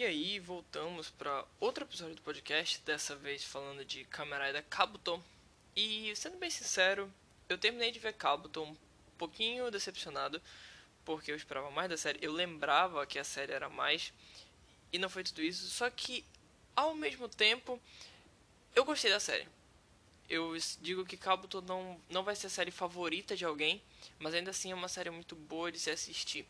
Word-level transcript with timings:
E 0.00 0.02
aí, 0.02 0.38
voltamos 0.38 1.10
para 1.10 1.44
outro 1.60 1.84
episódio 1.84 2.14
do 2.14 2.22
podcast, 2.22 2.80
dessa 2.86 3.14
vez 3.14 3.44
falando 3.44 3.84
de 3.84 4.02
Kamen 4.06 4.38
Rider 4.46 4.64
Kabuto. 4.64 5.22
E, 5.76 6.16
sendo 6.16 6.38
bem 6.38 6.48
sincero, 6.48 7.12
eu 7.50 7.58
terminei 7.58 7.90
de 7.90 7.98
ver 7.98 8.14
Kabuto 8.14 8.62
um 8.62 8.74
pouquinho 9.18 9.70
decepcionado, 9.70 10.40
porque 11.04 11.30
eu 11.30 11.36
esperava 11.36 11.70
mais 11.70 11.90
da 11.90 11.98
série. 11.98 12.18
Eu 12.22 12.32
lembrava 12.32 13.04
que 13.04 13.18
a 13.18 13.24
série 13.24 13.52
era 13.52 13.68
mais, 13.68 14.10
e 14.90 14.96
não 14.98 15.10
foi 15.10 15.22
tudo 15.22 15.42
isso. 15.42 15.68
Só 15.68 15.90
que, 15.90 16.24
ao 16.74 16.94
mesmo 16.94 17.28
tempo, 17.28 17.78
eu 18.74 18.86
gostei 18.86 19.10
da 19.10 19.20
série. 19.20 19.46
Eu 20.30 20.56
digo 20.80 21.04
que 21.04 21.18
Kabuto 21.18 21.60
não, 21.60 22.00
não 22.08 22.24
vai 22.24 22.34
ser 22.34 22.46
a 22.46 22.48
série 22.48 22.70
favorita 22.70 23.36
de 23.36 23.44
alguém, 23.44 23.82
mas 24.18 24.32
ainda 24.32 24.50
assim 24.50 24.72
é 24.72 24.74
uma 24.74 24.88
série 24.88 25.10
muito 25.10 25.36
boa 25.36 25.70
de 25.70 25.78
se 25.78 25.90
assistir. 25.90 26.46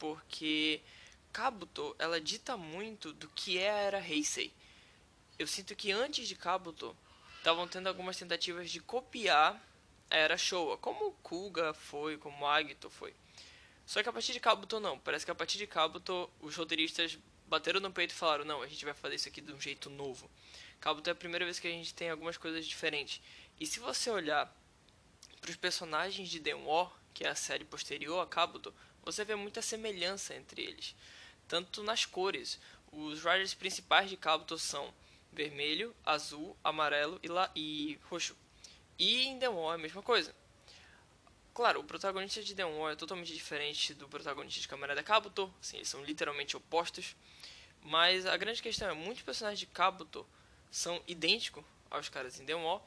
Porque 0.00 0.80
Kabuto, 1.32 1.96
ela 1.98 2.20
dita 2.20 2.58
muito 2.58 3.10
do 3.14 3.26
que 3.28 3.58
é 3.58 3.70
a 3.70 3.78
era 3.78 4.06
Heisei. 4.06 4.52
Eu 5.38 5.46
sinto 5.46 5.74
que 5.74 5.90
antes 5.90 6.28
de 6.28 6.34
Kabuto, 6.34 6.94
estavam 7.38 7.66
tendo 7.66 7.86
algumas 7.86 8.18
tentativas 8.18 8.70
de 8.70 8.80
copiar 8.80 9.60
a 10.10 10.16
era 10.16 10.36
Showa, 10.36 10.76
como 10.76 11.12
Kuga 11.22 11.72
foi, 11.72 12.18
como 12.18 12.46
Agito 12.46 12.90
foi. 12.90 13.14
Só 13.86 14.02
que 14.02 14.08
a 14.10 14.12
partir 14.12 14.34
de 14.34 14.40
Kabuto 14.40 14.78
não, 14.78 14.98
parece 14.98 15.24
que 15.24 15.30
a 15.30 15.34
partir 15.34 15.56
de 15.56 15.66
Kabuto 15.66 16.30
os 16.38 16.54
roteiristas 16.54 17.18
bateram 17.46 17.80
no 17.80 17.90
peito 17.90 18.10
e 18.10 18.14
falaram, 18.14 18.44
não, 18.44 18.60
a 18.60 18.68
gente 18.68 18.84
vai 18.84 18.94
fazer 18.94 19.14
isso 19.14 19.28
aqui 19.28 19.40
de 19.40 19.52
um 19.52 19.60
jeito 19.60 19.88
novo. 19.88 20.30
Kabuto 20.80 21.08
é 21.08 21.12
a 21.12 21.16
primeira 21.16 21.46
vez 21.46 21.58
que 21.58 21.66
a 21.66 21.70
gente 21.70 21.94
tem 21.94 22.10
algumas 22.10 22.36
coisas 22.36 22.66
diferentes. 22.66 23.22
E 23.58 23.66
se 23.66 23.80
você 23.80 24.10
olhar 24.10 24.54
para 25.40 25.50
os 25.50 25.56
personagens 25.56 26.28
de 26.28 26.38
Denwo, 26.38 26.92
que 27.14 27.24
é 27.24 27.28
a 27.28 27.34
série 27.34 27.64
posterior 27.64 28.20
a 28.20 28.26
Kabuto, 28.26 28.72
você 29.02 29.24
vê 29.24 29.34
muita 29.34 29.62
semelhança 29.62 30.34
entre 30.34 30.62
eles 30.62 30.94
tanto 31.52 31.82
nas 31.82 32.06
cores. 32.06 32.58
Os 32.90 33.18
riders 33.18 33.52
principais 33.52 34.08
de 34.08 34.16
Kabuto 34.16 34.58
são 34.58 34.90
vermelho, 35.30 35.94
azul, 36.02 36.56
amarelo 36.64 37.20
e, 37.22 37.28
la 37.28 37.50
e 37.54 37.98
roxo. 38.08 38.34
E 38.98 39.26
em 39.26 39.38
Demon 39.38 39.70
é 39.70 39.74
a 39.74 39.78
mesma 39.78 40.00
coisa. 40.00 40.34
Claro, 41.52 41.80
o 41.80 41.84
protagonista 41.84 42.42
de 42.42 42.54
Demon 42.54 42.88
é 42.88 42.96
totalmente 42.96 43.34
diferente 43.34 43.92
do 43.92 44.08
protagonista 44.08 44.62
de 44.62 44.66
Camarada 44.66 45.02
Kabuto, 45.02 45.52
assim, 45.60 45.76
eles 45.76 45.90
são 45.90 46.02
literalmente 46.02 46.56
opostos. 46.56 47.14
Mas 47.82 48.24
a 48.24 48.34
grande 48.38 48.62
questão 48.62 48.88
é, 48.88 48.94
muitos 48.94 49.22
personagens 49.22 49.60
de 49.60 49.66
Kabuto 49.66 50.26
são 50.70 51.02
idênticos 51.06 51.62
aos 51.90 52.08
caras 52.08 52.40
em 52.40 52.46
Demon 52.46 52.80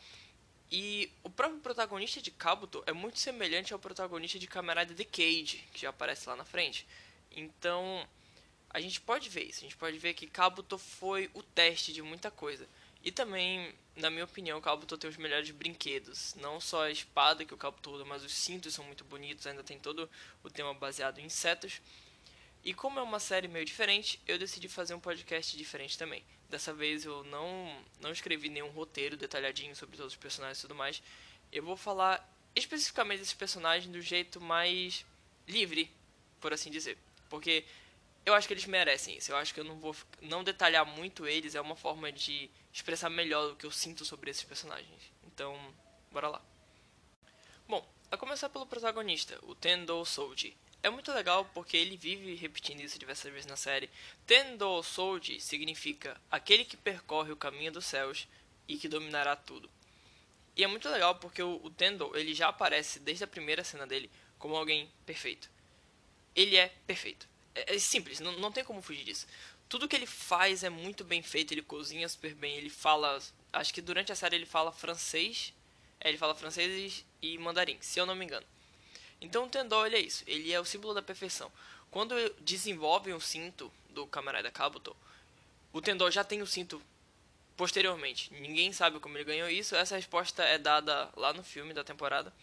e 0.71 1.11
o 1.23 1.29
próprio 1.29 1.59
protagonista 1.59 2.19
de 2.19 2.31
Kabuto 2.31 2.81
é 2.87 2.91
muito 2.91 3.19
semelhante 3.19 3.73
ao 3.73 3.79
protagonista 3.79 4.39
de 4.39 4.47
Camarada 4.47 4.91
Decade, 4.91 5.63
que 5.71 5.81
já 5.81 5.89
aparece 5.89 6.27
lá 6.27 6.35
na 6.35 6.45
frente. 6.45 6.87
Então, 7.31 8.07
a 8.75 8.81
gente 8.81 8.99
pode 8.99 9.29
ver 9.29 9.43
isso. 9.43 9.59
A 9.59 9.63
gente 9.63 9.77
pode 9.77 9.97
ver 9.97 10.13
que 10.13 10.27
Kabuto 10.27 10.77
foi 10.77 11.31
o 11.33 11.41
teste 11.41 11.93
de 11.93 12.01
muita 12.01 12.29
coisa. 12.29 12.67
E 13.01 13.09
também, 13.09 13.73
na 13.95 14.09
minha 14.09 14.25
opinião, 14.25 14.57
o 14.57 14.61
Kabuto 14.61 14.97
tem 14.97 15.09
os 15.09 15.15
melhores 15.15 15.49
brinquedos. 15.49 16.35
Não 16.35 16.59
só 16.59 16.83
a 16.83 16.91
espada 16.91 17.45
que 17.45 17.53
o 17.53 17.57
Kabuto 17.57 17.89
usa, 17.91 18.03
mas 18.03 18.21
os 18.21 18.33
cintos 18.33 18.73
são 18.73 18.83
muito 18.83 19.05
bonitos. 19.05 19.47
Ainda 19.47 19.63
tem 19.63 19.79
todo 19.79 20.09
o 20.43 20.49
tema 20.49 20.73
baseado 20.73 21.19
em 21.19 21.25
insetos. 21.27 21.81
E 22.65 22.73
como 22.73 22.99
é 22.99 23.01
uma 23.01 23.17
série 23.17 23.47
meio 23.47 23.63
diferente, 23.63 24.19
eu 24.27 24.37
decidi 24.37 24.67
fazer 24.67 24.93
um 24.93 24.99
podcast 24.99 25.55
diferente 25.55 25.97
também. 25.97 26.21
Dessa 26.49 26.73
vez 26.73 27.05
eu 27.05 27.23
não, 27.23 27.81
não 28.01 28.11
escrevi 28.11 28.49
nenhum 28.49 28.67
roteiro 28.71 29.15
detalhadinho 29.15 29.73
sobre 29.73 29.95
todos 29.95 30.11
os 30.11 30.19
personagens 30.19 30.57
e 30.57 30.61
tudo 30.63 30.75
mais. 30.75 31.01
Eu 31.49 31.63
vou 31.63 31.77
falar 31.77 32.29
especificamente 32.53 33.19
desses 33.19 33.33
personagens 33.33 33.89
do 33.89 34.01
jeito 34.01 34.41
mais 34.41 35.05
livre, 35.47 35.89
por 36.41 36.51
assim 36.51 36.69
dizer. 36.69 36.97
Porque 37.29 37.63
eu 38.25 38.33
acho 38.33 38.47
que 38.47 38.53
eles 38.53 38.65
merecem 38.65 39.15
isso. 39.17 39.31
Eu 39.31 39.37
acho 39.37 39.53
que 39.53 39.59
eu 39.59 39.63
não 39.63 39.79
vou 39.79 39.95
não 40.21 40.43
detalhar 40.43 40.85
muito 40.85 41.27
eles, 41.27 41.53
é 41.53 41.61
uma 41.61 41.75
forma 41.75 42.11
de 42.11 42.49
expressar 42.73 43.09
melhor 43.09 43.51
o 43.51 43.55
que 43.55 43.65
eu 43.65 43.71
sinto 43.71 44.03
sobre 44.03 44.31
esses 44.31 44.43
personagens. 44.43 45.11
Então, 45.27 45.55
bora 46.11 46.29
lá. 46.29 46.41
Bom, 47.67 47.87
a 48.09 48.17
começar 48.17 48.49
pelo 48.49 48.65
protagonista, 48.65 49.37
o 49.43 49.53
Tendo 49.53 50.03
Souji. 50.05 50.57
É 50.81 50.89
muito 50.89 51.11
legal 51.11 51.45
porque 51.53 51.77
ele 51.77 51.97
vive 51.97 52.35
repetindo 52.35 52.81
isso 52.81 52.99
diversas 52.99 53.31
vezes 53.31 53.47
na 53.47 53.55
série. 53.55 53.89
Tendo 54.25 54.81
Souji 54.81 55.39
significa 55.39 56.19
aquele 56.29 56.65
que 56.65 56.77
percorre 56.77 57.31
o 57.31 57.37
caminho 57.37 57.71
dos 57.71 57.85
céus 57.85 58.27
e 58.67 58.77
que 58.77 58.87
dominará 58.87 59.35
tudo. 59.35 59.69
E 60.55 60.63
é 60.63 60.67
muito 60.67 60.89
legal 60.89 61.15
porque 61.15 61.43
o, 61.43 61.59
o 61.63 61.69
Tendo, 61.69 62.15
ele 62.17 62.33
já 62.33 62.49
aparece 62.49 62.99
desde 62.99 63.23
a 63.23 63.27
primeira 63.27 63.63
cena 63.63 63.85
dele 63.85 64.09
como 64.39 64.55
alguém 64.55 64.91
perfeito. 65.05 65.49
Ele 66.35 66.55
é 66.55 66.69
perfeito 66.87 67.34
é, 67.55 67.75
é 67.75 67.79
simples, 67.79 68.19
não, 68.19 68.33
não 68.33 68.51
tem 68.51 68.63
como 68.63 68.81
fugir 68.81 69.03
disso. 69.03 69.25
Tudo 69.67 69.87
que 69.87 69.95
ele 69.95 70.05
faz 70.05 70.63
é 70.63 70.69
muito 70.69 71.03
bem 71.03 71.23
feito, 71.23 71.53
ele 71.53 71.61
cozinha 71.61 72.07
super 72.07 72.35
bem, 72.35 72.55
ele 72.57 72.69
fala. 72.69 73.19
Acho 73.51 73.73
que 73.73 73.81
durante 73.81 74.11
a 74.11 74.15
série 74.15 74.35
ele 74.35 74.45
fala 74.45 74.71
francês. 74.71 75.53
É, 75.99 76.09
ele 76.09 76.17
fala 76.17 76.35
francês 76.35 77.05
e 77.21 77.37
mandarim, 77.37 77.77
se 77.81 77.99
eu 77.99 78.05
não 78.05 78.13
me 78.13 78.25
engano. 78.25 78.45
Então 79.19 79.45
o 79.45 79.49
Tendol 79.49 79.87
ele 79.87 79.95
é 79.95 80.01
isso, 80.01 80.23
ele 80.27 80.51
é 80.51 80.59
o 80.59 80.65
símbolo 80.65 80.93
da 80.93 81.01
perfeição. 81.01 81.51
Quando 81.89 82.13
desenvolvem 82.41 83.13
o 83.13 83.21
cinto 83.21 83.71
do 83.89 84.05
camarada 84.05 84.51
Kabuto, 84.51 84.95
o 85.71 85.81
Tendol 85.81 86.11
já 86.11 86.23
tem 86.23 86.41
o 86.41 86.47
cinto 86.47 86.81
posteriormente. 87.55 88.31
Ninguém 88.33 88.71
sabe 88.73 88.99
como 88.99 89.17
ele 89.17 89.23
ganhou 89.23 89.49
isso. 89.49 89.75
Essa 89.75 89.95
resposta 89.95 90.43
é 90.43 90.57
dada 90.57 91.09
lá 91.15 91.33
no 91.33 91.43
filme 91.43 91.73
da 91.73 91.83
temporada. 91.83 92.33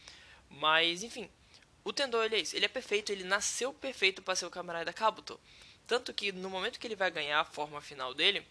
Mas, 0.49 1.03
enfim, 1.03 1.31
o 1.85 1.93
Tendou, 1.93 2.25
ele 2.25 2.37
é 2.37 2.41
isso. 2.41 2.57
Ele 2.57 2.65
é 2.65 2.69
perfeito, 2.69 3.11
ele 3.11 3.25
nasceu 3.25 3.73
perfeito 3.73 4.23
para 4.23 4.37
ser 4.37 4.47
o 4.47 4.51
camarada 4.51 4.93
Kabuto. 4.93 5.39
Tanto 5.87 6.15
que 6.15 6.31
no 6.33 6.49
momento 6.49 6.79
que 6.79 6.87
ele 6.87 6.97
vai 6.97 7.11
ganhar 7.11 7.41
a 7.41 7.45
forma 7.45 7.81
final 7.81 8.15
dele, 8.15 8.47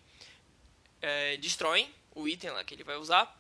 é, 1.02 1.38
destroem 1.38 1.94
o 2.14 2.28
item 2.28 2.52
lá 2.52 2.64
que 2.64 2.74
ele 2.74 2.84
vai 2.84 2.98
usar. 2.98 3.40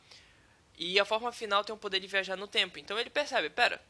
E 0.78 1.00
a 1.00 1.06
forma 1.06 1.31
final 1.31 1.63
tem 1.63 1.75
o 1.75 1.78
poder 1.78 2.00
de 2.00 2.07
viajar 2.07 2.35
no 2.35 2.47
tempo. 2.47 2.79
Então 2.79 2.97
ele 2.97 3.09
percebe, 3.09 3.50
pera, 3.50 3.81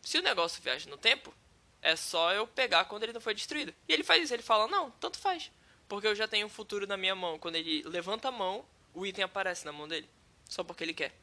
se 0.00 0.18
o 0.18 0.22
negócio 0.22 0.62
viaja 0.62 0.88
no 0.88 0.96
tempo, 0.96 1.34
é 1.82 1.96
só 1.96 2.32
eu 2.32 2.46
pegar 2.46 2.84
quando 2.86 3.02
ele 3.02 3.12
não 3.12 3.20
foi 3.20 3.34
destruído. 3.34 3.74
E 3.88 3.92
ele 3.92 4.04
faz 4.04 4.22
isso, 4.22 4.32
ele 4.32 4.42
fala, 4.42 4.68
não, 4.68 4.90
tanto 4.92 5.18
faz. 5.18 5.50
Porque 5.88 6.06
eu 6.06 6.14
já 6.14 6.26
tenho 6.26 6.46
o 6.46 6.50
futuro 6.50 6.86
na 6.86 6.96
minha 6.96 7.14
mão. 7.14 7.38
Quando 7.38 7.56
ele 7.56 7.82
levanta 7.82 8.28
a 8.28 8.32
mão, 8.32 8.64
o 8.94 9.04
item 9.04 9.24
aparece 9.24 9.66
na 9.66 9.72
mão 9.72 9.86
dele. 9.86 10.08
Só 10.48 10.64
porque 10.64 10.84
ele 10.84 10.94
quer. 10.94 11.14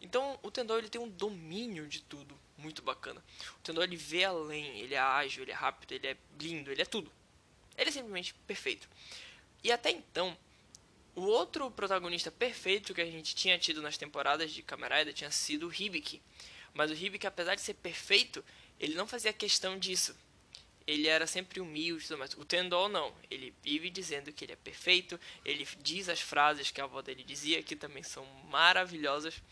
Então 0.00 0.38
o 0.42 0.50
Tendou 0.50 0.78
ele 0.78 0.88
tem 0.88 1.00
um 1.00 1.08
domínio 1.08 1.86
de 1.86 2.02
tudo 2.02 2.38
muito 2.56 2.82
bacana. 2.82 3.22
O 3.58 3.62
Tendou 3.62 3.82
ele 3.82 3.96
vê 3.96 4.24
além, 4.24 4.80
ele 4.80 4.94
é 4.94 4.98
ágil, 4.98 5.42
ele 5.42 5.52
é 5.52 5.54
rápido, 5.54 5.92
ele 5.92 6.06
é 6.06 6.16
lindo, 6.40 6.70
ele 6.70 6.82
é 6.82 6.86
tudo. 6.86 7.10
Ele 7.76 7.90
é 7.90 7.92
simplesmente 7.92 8.34
perfeito. 8.46 8.88
E 9.62 9.72
até 9.72 9.90
então, 9.90 10.36
o 11.14 11.22
outro 11.22 11.70
protagonista 11.70 12.30
perfeito 12.30 12.94
que 12.94 13.00
a 13.00 13.10
gente 13.10 13.34
tinha 13.34 13.58
tido 13.58 13.82
nas 13.82 13.96
temporadas 13.96 14.52
de 14.52 14.62
Rider 14.62 15.12
tinha 15.12 15.30
sido 15.30 15.68
o 15.68 15.72
Hibiki. 15.72 16.22
Mas 16.72 16.90
o 16.90 16.94
Hibiki, 16.94 17.26
apesar 17.26 17.54
de 17.54 17.60
ser 17.60 17.74
perfeito, 17.74 18.44
ele 18.78 18.94
não 18.94 19.06
fazia 19.06 19.32
questão 19.32 19.78
disso. 19.78 20.16
Ele 20.86 21.06
era 21.08 21.26
sempre 21.26 21.60
humilde 21.60 22.04
e 22.04 22.08
tudo 22.08 22.18
mais. 22.18 22.34
O 22.34 22.44
Tendol 22.44 22.88
não. 22.88 23.14
Ele 23.30 23.52
vive 23.62 23.90
dizendo 23.90 24.32
que 24.32 24.44
ele 24.44 24.52
é 24.52 24.56
perfeito. 24.56 25.18
Ele 25.44 25.66
diz 25.82 26.08
as 26.08 26.20
frases 26.20 26.70
que 26.70 26.80
a 26.80 26.84
avó 26.84 27.02
dele 27.02 27.24
dizia, 27.24 27.62
que 27.62 27.76
também 27.76 28.02
são 28.02 28.24
maravilhosas. 28.44 29.42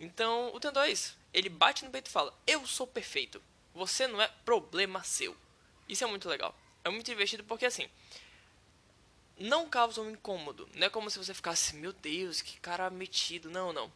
Então, 0.00 0.50
o 0.54 0.58
Tendó 0.58 0.82
é 0.82 0.90
isso. 0.90 1.16
Ele 1.32 1.50
bate 1.50 1.84
no 1.84 1.90
peito 1.90 2.08
e 2.08 2.10
fala: 2.10 2.34
Eu 2.46 2.66
sou 2.66 2.86
perfeito. 2.86 3.40
Você 3.74 4.06
não 4.06 4.20
é 4.20 4.28
problema 4.44 5.04
seu. 5.04 5.36
Isso 5.88 6.02
é 6.02 6.06
muito 6.06 6.28
legal. 6.28 6.58
É 6.82 6.88
muito 6.88 7.06
divertido 7.06 7.44
porque 7.44 7.66
assim. 7.66 7.88
Não 9.38 9.68
causa 9.68 10.00
um 10.00 10.10
incômodo. 10.10 10.68
Não 10.74 10.86
é 10.86 10.90
como 10.90 11.10
se 11.10 11.18
você 11.18 11.32
ficasse, 11.32 11.74
meu 11.76 11.92
Deus, 11.92 12.42
que 12.42 12.58
cara 12.60 12.90
metido. 12.90 13.50
Não, 13.50 13.72
não. 13.72 13.92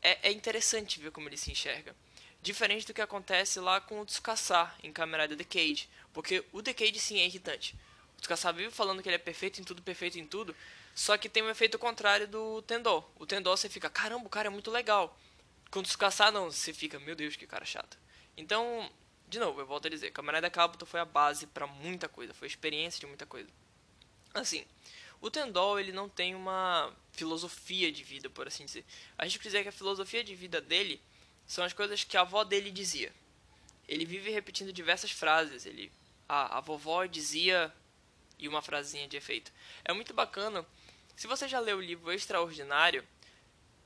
É, 0.00 0.28
é 0.28 0.32
interessante 0.32 0.98
ver 0.98 1.10
como 1.12 1.28
ele 1.28 1.36
se 1.36 1.50
enxerga. 1.50 1.94
Diferente 2.40 2.86
do 2.86 2.94
que 2.94 3.00
acontece 3.00 3.60
lá 3.60 3.80
com 3.80 4.00
o 4.00 4.04
Tsukasa 4.04 4.72
em 4.82 4.92
Camerada 4.92 5.36
Decade. 5.36 5.88
Porque 6.12 6.44
o 6.52 6.60
Decade 6.60 6.98
sim 6.98 7.20
é 7.20 7.26
irritante. 7.26 7.76
O 8.18 8.20
Tsukasa 8.20 8.52
vive 8.52 8.70
falando 8.70 9.02
que 9.02 9.08
ele 9.08 9.16
é 9.16 9.18
perfeito 9.18 9.60
em 9.60 9.64
tudo, 9.64 9.82
perfeito 9.82 10.18
em 10.18 10.26
tudo. 10.26 10.54
Só 10.94 11.16
que 11.16 11.28
tem 11.28 11.42
um 11.42 11.50
efeito 11.50 11.78
contrário 11.78 12.26
do 12.26 12.60
Tendó. 12.62 13.08
O 13.16 13.24
Tendó 13.24 13.56
você 13.56 13.68
fica, 13.68 13.88
caramba, 13.88 14.26
o 14.26 14.30
cara 14.30 14.48
é 14.48 14.50
muito 14.50 14.70
legal. 14.70 15.16
Quando 15.72 15.88
se 15.88 15.96
caçar, 15.96 16.30
não, 16.30 16.50
você 16.50 16.70
fica, 16.74 17.00
meu 17.00 17.16
Deus, 17.16 17.34
que 17.34 17.46
cara 17.46 17.64
chato. 17.64 17.96
Então, 18.36 18.92
de 19.26 19.38
novo, 19.38 19.58
eu 19.58 19.66
volto 19.66 19.86
a 19.86 19.90
dizer, 19.90 20.12
Camarada 20.12 20.50
Kabuto 20.50 20.84
foi 20.84 21.00
a 21.00 21.04
base 21.06 21.46
para 21.46 21.66
muita 21.66 22.10
coisa, 22.10 22.34
foi 22.34 22.46
a 22.46 22.50
experiência 22.50 23.00
de 23.00 23.06
muita 23.06 23.24
coisa. 23.24 23.48
Assim, 24.34 24.66
o 25.18 25.30
Tendol, 25.30 25.80
ele 25.80 25.90
não 25.90 26.10
tem 26.10 26.34
uma 26.34 26.94
filosofia 27.12 27.90
de 27.90 28.04
vida, 28.04 28.28
por 28.28 28.46
assim 28.46 28.66
dizer. 28.66 28.84
A 29.16 29.24
gente 29.26 29.38
quiser 29.38 29.62
que 29.62 29.70
a 29.70 29.72
filosofia 29.72 30.22
de 30.22 30.34
vida 30.34 30.60
dele 30.60 31.00
são 31.46 31.64
as 31.64 31.72
coisas 31.72 32.04
que 32.04 32.18
a 32.18 32.20
avó 32.20 32.44
dele 32.44 32.70
dizia. 32.70 33.10
Ele 33.88 34.04
vive 34.04 34.30
repetindo 34.30 34.74
diversas 34.74 35.10
frases, 35.10 35.64
ele 35.64 35.90
a, 36.28 36.58
a 36.58 36.60
vovó 36.60 37.06
dizia 37.06 37.72
e 38.38 38.46
uma 38.46 38.60
frasinha 38.60 39.08
de 39.08 39.16
efeito. 39.16 39.50
É 39.86 39.94
muito 39.94 40.12
bacana. 40.12 40.66
Se 41.16 41.26
você 41.26 41.48
já 41.48 41.60
leu 41.60 41.78
o 41.78 41.80
livro 41.80 42.12
Extraordinário, 42.12 43.02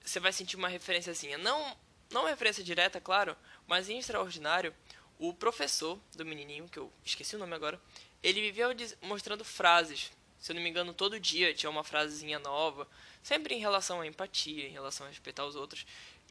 você 0.07 0.21
vai 0.21 0.33
sentir 0.33 0.57
uma 0.57 0.69
referenciazinha. 0.69 1.37
Não, 1.37 1.77
não 2.11 2.23
uma 2.23 2.31
referência 2.31 2.63
direta, 2.63 3.01
claro, 3.01 3.37
mas 3.67 3.91
em 3.91 3.99
Extraordinário, 3.99 4.73
o 5.19 5.35
professor 5.35 5.99
do 6.15 6.25
menininho, 6.25 6.69
que 6.69 6.79
eu 6.79 6.93
esqueci 7.05 7.35
o 7.35 7.39
nome 7.39 7.55
agora, 7.55 7.81
ele 8.23 8.41
viveu 8.41 8.69
mostrando 9.03 9.45
frases 9.45 10.11
Se 10.39 10.53
eu 10.53 10.55
não 10.55 10.63
me 10.63 10.69
engano, 10.69 10.95
todo 10.95 11.19
dia 11.19 11.53
tinha 11.55 11.69
uma 11.71 11.83
frasezinha 11.83 12.39
nova, 12.39 12.89
sempre 13.23 13.55
em 13.55 13.59
relação 13.59 14.01
à 14.01 14.07
empatia, 14.07 14.69
em 14.69 14.73
relação 14.73 15.07
a 15.07 15.09
respeitar 15.09 15.45
os 15.45 15.57
outros. 15.57 15.85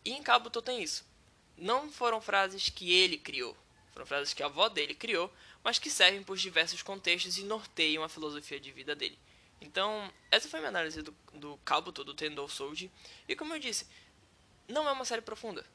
E 0.06 0.12
em 0.12 0.24
Kabuto 0.24 0.62
tem 0.62 0.82
isso. 0.82 1.06
Não 1.58 1.92
foram 1.92 2.22
frases 2.22 2.70
que 2.70 2.94
ele 2.94 3.18
criou, 3.18 3.58
foram 3.92 4.06
frases 4.06 4.34
que 4.34 4.44
a 4.44 4.46
avó 4.46 4.70
dele 4.70 4.94
criou, 4.94 5.34
mas 5.64 5.80
que 5.80 5.90
servem 5.90 6.24
por 6.24 6.38
diversos 6.38 6.82
contextos 6.82 7.38
e 7.38 7.44
norteiam 7.44 8.04
a 8.04 8.10
filosofia 8.10 8.60
de 8.60 8.72
vida 8.72 8.96
dele. 8.96 9.18
Então, 9.62 10.12
essa 10.30 10.48
foi 10.48 10.60
minha 10.60 10.70
análise 10.70 11.02
do, 11.02 11.16
do 11.34 11.58
Kabuto, 11.66 12.04
do 12.04 12.14
Tendou 12.14 12.48
Souji. 12.48 12.92
E 13.28 13.36
como 13.36 13.54
eu 13.54 13.60
disse, 13.60 13.88
não 14.68 14.88
é 14.88 14.92
uma 14.92 15.06
série 15.06 15.22
profunda. 15.22 15.66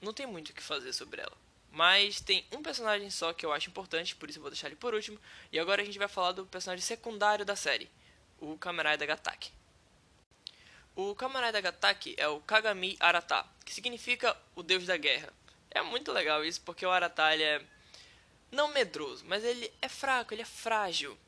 Não 0.00 0.12
tem 0.12 0.26
muito 0.26 0.50
o 0.50 0.52
que 0.52 0.62
fazer 0.62 0.92
sobre 0.92 1.20
ela. 1.20 1.36
Mas 1.70 2.20
tem 2.20 2.46
um 2.52 2.62
personagem 2.62 3.08
só 3.08 3.32
que 3.32 3.46
eu 3.46 3.52
acho 3.52 3.70
importante, 3.70 4.14
por 4.14 4.28
isso 4.28 4.38
eu 4.38 4.42
vou 4.42 4.50
deixar 4.50 4.66
ele 4.66 4.76
por 4.76 4.94
último. 4.94 5.18
E 5.50 5.58
agora 5.58 5.80
a 5.80 5.84
gente 5.84 5.98
vai 5.98 6.08
falar 6.08 6.32
do 6.32 6.44
personagem 6.44 6.84
secundário 6.84 7.46
da 7.46 7.56
série, 7.56 7.90
o 8.38 8.58
Kamen 8.58 8.84
Gataki. 9.06 9.52
O 10.94 11.14
Kamen 11.14 11.50
Gataki 11.62 12.14
é 12.18 12.28
o 12.28 12.40
Kagami 12.40 12.96
Arata, 13.00 13.46
que 13.64 13.72
significa 13.72 14.36
o 14.54 14.62
deus 14.62 14.84
da 14.84 14.98
guerra. 14.98 15.32
É 15.70 15.80
muito 15.80 16.12
legal 16.12 16.44
isso, 16.44 16.60
porque 16.60 16.84
o 16.84 16.90
Arata 16.90 17.32
ele 17.32 17.42
é 17.42 17.62
não 18.50 18.68
medroso, 18.68 19.24
mas 19.26 19.42
ele 19.42 19.72
é 19.80 19.88
fraco, 19.88 20.34
ele 20.34 20.42
é 20.42 20.44
frágil. 20.44 21.18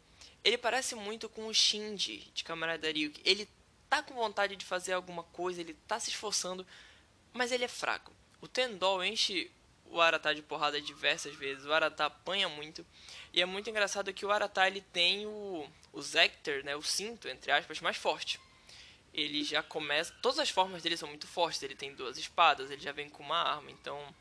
Ele 0.45 0.59
parece 0.59 0.95
muito 0.95 1.29
com 1.29 1.47
o 1.47 1.55
Shinji 1.55 2.31
de 2.35 2.45
Kamen 2.45 2.69
Ryuki. 2.77 3.23
Ele 3.25 3.49
tá 3.89 4.03
com 4.03 4.15
vontade 4.15 4.57
de 4.57 4.65
fazer 4.65 4.93
alguma 4.93 5.23
coisa, 5.23 5.61
ele 5.61 5.75
tá 5.89 5.99
se 5.99 6.11
esforçando, 6.11 6.67
mas 7.33 7.51
ele 7.51 7.65
é 7.65 7.69
fraco. 7.69 8.13
O 8.41 8.47
Tendol 8.47 9.03
enche 9.03 9.51
o 9.87 10.01
Arata 10.01 10.35
de 10.35 10.43
porrada 10.43 10.81
diversas 10.81 11.35
vezes, 11.35 11.65
o 11.65 11.73
Arata 11.73 12.07
apanha 12.07 12.49
muito. 12.49 12.85
E 13.33 13.41
é 13.41 13.47
muito 13.47 13.71
engraçado 13.71 14.13
que 14.13 14.27
o 14.27 14.31
Arata 14.33 14.67
ele 14.67 14.81
tem 14.81 15.25
o, 15.27 15.67
o 15.93 16.03
Zector, 16.03 16.63
né, 16.65 16.75
o 16.77 16.83
cinto, 16.83 17.29
entre 17.29 17.53
aspas, 17.53 17.81
mais 17.81 17.97
forte. 17.97 18.41
Ele 19.13 19.45
já 19.45 19.63
começa. 19.63 20.13
Todas 20.21 20.41
as 20.41 20.51
formas 20.51 20.83
dele 20.83 20.97
são 20.97 21.09
muito 21.09 21.27
fortes. 21.29 21.63
Ele 21.63 21.77
tem 21.77 21.95
duas 21.95 22.19
espadas, 22.19 22.71
ele 22.71 22.81
já 22.81 22.91
vem 22.91 23.09
com 23.09 23.23
uma 23.23 23.39
arma, 23.39 23.71
então. 23.71 24.15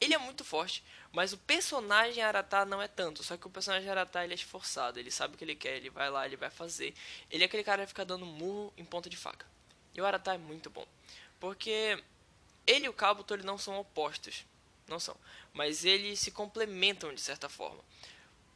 Ele 0.00 0.14
é 0.14 0.18
muito 0.18 0.42
forte, 0.42 0.82
mas 1.12 1.32
o 1.32 1.38
personagem 1.38 2.22
Arata 2.22 2.64
não 2.64 2.80
é 2.80 2.88
tanto. 2.88 3.22
Só 3.24 3.36
que 3.36 3.46
o 3.46 3.50
personagem 3.50 3.88
Arata 3.88 4.22
ele 4.22 4.32
é 4.32 4.36
esforçado, 4.36 4.98
ele 4.98 5.10
sabe 5.10 5.34
o 5.34 5.38
que 5.38 5.44
ele 5.44 5.56
quer, 5.56 5.76
ele 5.76 5.90
vai 5.90 6.10
lá, 6.10 6.26
ele 6.26 6.36
vai 6.36 6.50
fazer. 6.50 6.94
Ele 7.30 7.42
é 7.42 7.46
aquele 7.46 7.64
cara 7.64 7.82
que 7.82 7.88
fica 7.88 8.04
dando 8.04 8.24
murro 8.24 8.72
em 8.76 8.84
ponta 8.84 9.10
de 9.10 9.16
faca. 9.16 9.46
E 9.94 10.00
o 10.00 10.06
Arata 10.06 10.34
é 10.34 10.38
muito 10.38 10.70
bom. 10.70 10.86
Porque 11.38 12.02
ele 12.66 12.86
e 12.86 12.88
o 12.88 12.92
Kabuto 12.92 13.34
ele 13.34 13.42
não 13.42 13.58
são 13.58 13.78
opostos 13.78 14.44
não 14.90 15.00
são. 15.00 15.16
Mas 15.54 15.84
eles 15.84 16.18
se 16.18 16.30
complementam 16.30 17.14
de 17.14 17.20
certa 17.20 17.48
forma. 17.48 17.82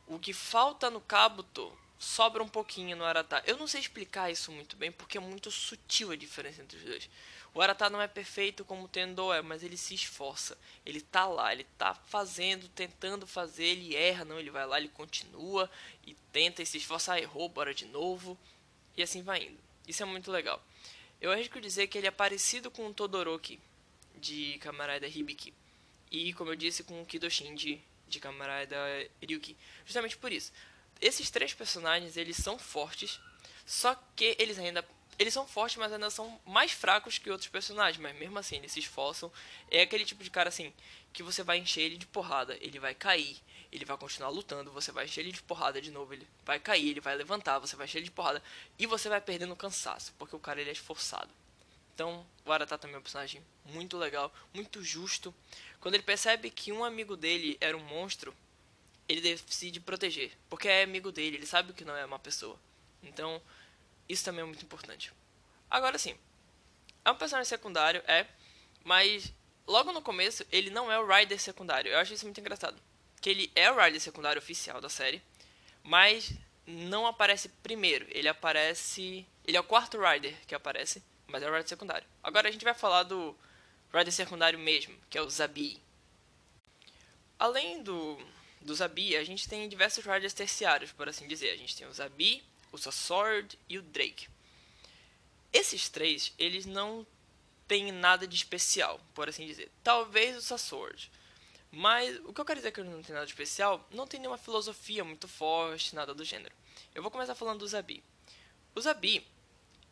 O 0.07 0.19
que 0.19 0.35
falta 0.35 0.91
no 0.91 1.01
Kabuto 1.01 1.73
sobra 1.99 2.43
um 2.43 2.49
pouquinho 2.49 2.97
no 2.97 3.05
Arata. 3.05 3.43
Eu 3.47 3.57
não 3.57 3.67
sei 3.67 3.81
explicar 3.81 4.31
isso 4.31 4.53
muito 4.53 4.77
bem 4.77 4.93
porque 4.93 5.17
é 5.17 5.21
muito 5.21 5.51
sutil 5.51 6.11
a 6.11 6.17
diferença 6.17 6.61
entre 6.61 6.77
os 6.77 6.85
dois. 6.85 7.09
O 7.55 7.63
Arata 7.63 7.89
não 7.89 8.03
é 8.03 8.09
perfeito 8.09 8.65
como 8.65 8.85
o 8.85 8.89
Tendo 8.89 9.33
é, 9.33 9.41
mas 9.41 9.63
ele 9.63 9.77
se 9.77 9.95
esforça. 9.95 10.59
Ele 10.85 11.01
tá 11.01 11.25
lá, 11.25 11.53
ele 11.53 11.65
tá 11.79 11.95
fazendo, 11.95 12.69
tentando 12.69 13.27
fazer, 13.29 13.65
ele 13.65 13.95
erra, 13.95 14.25
não, 14.25 14.41
ele 14.41 14.51
vai 14.51 14.67
lá, 14.67 14.77
ele 14.77 14.89
continua 14.89 15.71
e 16.05 16.15
tenta 16.33 16.63
e 16.63 16.67
se 16.67 16.79
esforça, 16.79 17.19
errou, 17.19 17.49
bora 17.49 17.73
de 17.73 17.87
novo. 17.87 18.37
E 18.97 19.03
assim 19.03 19.23
vai 19.23 19.45
indo. 19.45 19.59
Isso 19.87 20.03
é 20.03 20.07
muito 20.07 20.33
legal. 20.33 20.61
Eu 21.21 21.31
arrisco 21.31 21.61
dizer 21.61 21.87
que 21.87 21.97
ele 21.97 22.09
é 22.09 22.11
parecido 22.11 22.71
com 22.71 22.87
o 22.89 22.93
Todoroki 22.93 23.61
de 24.17 24.59
Camarada 24.59 25.07
Hibiki. 25.07 25.55
E, 26.11 26.33
como 26.35 26.51
eu 26.51 26.57
disse, 26.57 26.83
com 26.83 27.03
o 27.03 27.07
Kidoshin 27.07 27.55
de, 27.55 27.81
de 28.09 28.21
Camarada 28.21 28.77
Ryuki. 29.23 29.57
Justamente 29.85 30.17
por 30.17 30.33
isso. 30.33 30.53
Esses 31.01 31.31
três 31.31 31.53
personagens, 31.53 32.17
eles 32.17 32.37
são 32.37 32.59
fortes, 32.59 33.21
só 33.65 33.95
que 34.17 34.37
eles 34.39 34.59
ainda... 34.59 34.87
Eles 35.19 35.33
são 35.33 35.47
fortes, 35.47 35.77
mas 35.77 35.93
ainda 35.93 36.11
são 36.11 36.41
mais 36.45 36.73
fracos 36.73 37.19
que 37.19 37.31
outros 37.31 37.49
personagens. 37.49 38.01
Mas 38.03 38.17
mesmo 38.17 38.39
assim, 38.39 38.57
eles 38.57 38.73
se 38.73 38.81
esforçam. 38.81 39.31
É 39.71 39.83
aquele 39.83 40.05
tipo 40.05 40.23
de 40.23 40.31
cara, 40.31 40.49
assim, 40.49 40.73
que 41.13 41.23
você 41.23 41.43
vai 41.43 41.59
encher 41.59 41.83
ele 41.83 41.97
de 41.97 42.07
porrada, 42.07 42.59
ele 42.61 42.81
vai 42.81 42.93
cair, 42.93 43.37
ele 43.71 43.85
vai 43.85 43.97
continuar 43.97 44.31
lutando, 44.31 44.73
você 44.73 44.91
vai 44.91 45.05
encher 45.05 45.21
ele 45.21 45.31
de 45.31 45.43
porrada 45.43 45.81
de 45.81 45.93
novo, 45.93 46.13
ele 46.13 46.27
vai 46.45 46.59
cair, 46.59 46.91
ele 46.91 47.01
vai 47.01 47.15
levantar, 47.15 47.61
você 47.61 47.77
vai 47.77 47.87
encher 47.87 47.99
ele 47.99 48.07
de 48.07 48.11
porrada 48.11 48.43
e 48.77 48.85
você 48.85 49.09
vai 49.09 49.21
perdendo 49.21 49.55
cansaço, 49.55 50.13
porque 50.19 50.35
o 50.35 50.41
cara 50.41 50.61
ele 50.61 50.71
é 50.71 50.73
esforçado. 50.73 51.31
Então, 51.95 52.27
o 52.45 52.51
Arata 52.51 52.77
também 52.77 52.97
é 52.97 52.99
um 52.99 53.03
personagem 53.03 53.41
muito 53.67 53.97
legal, 53.97 54.35
muito 54.53 54.83
justo. 54.83 55.33
Quando 55.81 55.95
ele 55.95 56.03
percebe 56.03 56.51
que 56.51 56.73
um 56.73 56.85
amigo 56.85 57.17
dele 57.17 57.57
era 57.61 57.77
um 57.77 57.85
monstro, 57.85 58.35
ele 59.09 59.21
decide 59.21 59.79
proteger, 59.79 60.33
porque 60.51 60.67
é 60.67 60.83
amigo 60.83 61.13
dele, 61.13 61.37
ele 61.37 61.47
sabe 61.47 61.73
que 61.73 61.85
não 61.85 61.97
é 61.97 62.05
uma 62.05 62.19
pessoa. 62.19 62.59
Então, 63.05 63.41
isso 64.09 64.25
também 64.25 64.43
é 64.43 64.45
muito 64.45 64.65
importante. 64.65 65.13
Agora 65.71 65.99
sim, 65.99 66.17
é 67.05 67.11
um 67.11 67.17
personagem 67.17 67.49
secundário, 67.49 68.03
é, 68.07 68.27
mas 68.85 69.33
logo 69.67 69.93
no 69.93 70.03
começo 70.03 70.45
ele 70.51 70.71
não 70.71 70.91
é 70.91 70.99
o 70.99 71.07
Rider 71.07 71.41
secundário. 71.41 71.91
Eu 71.91 71.99
acho 71.99 72.15
isso 72.15 72.25
muito 72.25 72.41
engraçado. 72.41 72.81
Que 73.21 73.31
ele 73.31 73.53
é 73.55 73.71
o 73.71 73.83
Rider 73.83 74.01
secundário 74.01 74.39
oficial 74.39 74.81
da 74.81 74.89
série, 74.89 75.23
mas 75.83 76.33
não 76.67 77.07
aparece 77.07 77.49
primeiro. 77.49 78.07
Ele 78.11 78.29
aparece. 78.29 79.27
Ele 79.47 79.57
é 79.57 79.61
o 79.61 79.65
quarto 79.65 79.99
Rider 79.99 80.35
que 80.47 80.55
aparece 80.55 81.03
mas 81.35 81.43
é 81.43 81.49
o 81.49 81.53
rider 81.53 81.69
secundário. 81.69 82.07
Agora 82.23 82.49
a 82.49 82.53
gente 82.53 82.65
vai 82.65 82.75
falar 82.75 83.03
do 83.03 83.37
rider 83.93 84.13
secundário 84.13 84.59
mesmo, 84.59 84.97
que 85.11 85.19
é 85.19 85.21
o 85.21 85.29
Zabi. 85.29 85.81
Além 87.39 87.83
do, 87.83 88.19
do 88.61 88.75
Zabi, 88.75 89.17
a 89.17 89.25
gente 89.25 89.49
tem 89.49 89.69
diversos 89.69 90.05
riders 90.05 90.33
terciários, 90.33 90.93
por 90.93 91.09
assim 91.09 91.27
dizer. 91.27 91.51
A 91.51 91.57
gente 91.57 91.77
tem 91.77 91.87
o 91.87 91.93
Zabi, 91.93 92.45
o 92.75 92.93
Sword 92.93 93.59
e 93.69 93.79
o 93.79 93.83
Drake. 93.83 94.29
Esses 95.53 95.89
três, 95.89 96.33
eles 96.39 96.67
não 96.67 97.07
têm 97.67 97.93
nada 97.93 98.27
de 98.27 98.37
especial, 98.37 99.01
por 99.15 99.29
assim 99.29 99.47
dizer. 99.47 99.71
Talvez 99.83 100.51
o 100.51 100.59
Sword. 100.59 101.11
Mas 101.71 102.21
o 102.25 102.33
que 102.33 102.41
eu 102.41 102.45
quero 102.45 102.61
dizer 102.61 102.73
que 102.73 102.81
ele 102.81 102.91
não 102.91 103.03
tem 103.03 103.15
nada 103.15 103.27
de 103.27 103.33
especial, 103.33 103.85
não 103.91 104.07
tem 104.07 104.21
nenhuma 104.21 104.39
filosofia 104.39 105.03
muito 105.03 105.27
forte, 105.27 105.95
nada 105.95 106.15
do 106.15 106.25
gênero. 106.25 106.55
Eu 106.95 107.03
vou 107.03 107.11
começar 107.11 107.35
falando 107.35 107.61
do 107.61 107.67
Zabi. 107.67 108.03
O 108.75 108.81
Zabi, 108.81 109.27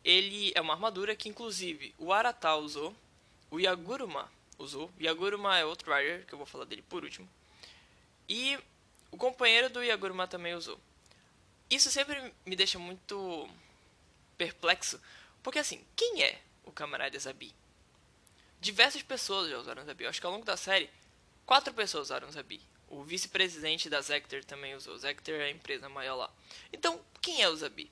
ele 0.03 0.51
é 0.55 0.61
uma 0.61 0.73
armadura 0.73 1.15
que 1.15 1.27
inclusive 1.27 1.93
o 1.97 2.13
Arata 2.13 2.55
usou, 2.55 2.95
o 3.51 3.59
Yaguruma 3.59 4.31
usou. 4.57 4.91
O 4.97 5.03
Yaguruma 5.03 5.57
é 5.57 5.65
outro 5.65 5.93
rider, 5.93 6.25
que 6.25 6.33
eu 6.33 6.37
vou 6.37 6.47
falar 6.47 6.65
dele 6.65 6.83
por 6.83 7.03
último. 7.03 7.29
E 8.27 8.57
o 9.11 9.17
companheiro 9.17 9.69
do 9.69 9.83
Yaguruma 9.83 10.27
também 10.27 10.55
usou. 10.55 10.79
Isso 11.73 11.89
sempre 11.89 12.31
me 12.45 12.55
deixa 12.55 12.77
muito 12.77 13.49
perplexo, 14.37 15.01
porque 15.41 15.57
assim, 15.57 15.83
quem 15.95 16.21
é 16.21 16.39
o 16.63 16.71
camarada 16.71 17.17
Zabi? 17.17 17.51
Diversas 18.61 19.01
pessoas 19.01 19.49
já 19.49 19.57
usaram 19.57 19.83
Zabi. 19.83 20.03
Eu 20.03 20.09
acho 20.11 20.21
que 20.21 20.25
ao 20.27 20.31
longo 20.31 20.45
da 20.45 20.55
série, 20.55 20.87
quatro 21.47 21.73
pessoas 21.73 22.09
usaram 22.09 22.31
Zabi. 22.31 22.61
O 22.87 23.03
vice-presidente 23.03 23.89
da 23.89 23.99
Zector 24.01 24.43
também 24.45 24.75
usou. 24.75 24.95
Zector 24.99 25.33
é 25.33 25.45
a 25.45 25.49
empresa 25.49 25.89
maior 25.89 26.15
lá. 26.15 26.29
Então, 26.71 27.03
quem 27.19 27.41
é 27.41 27.49
o 27.49 27.55
Zabi? 27.55 27.89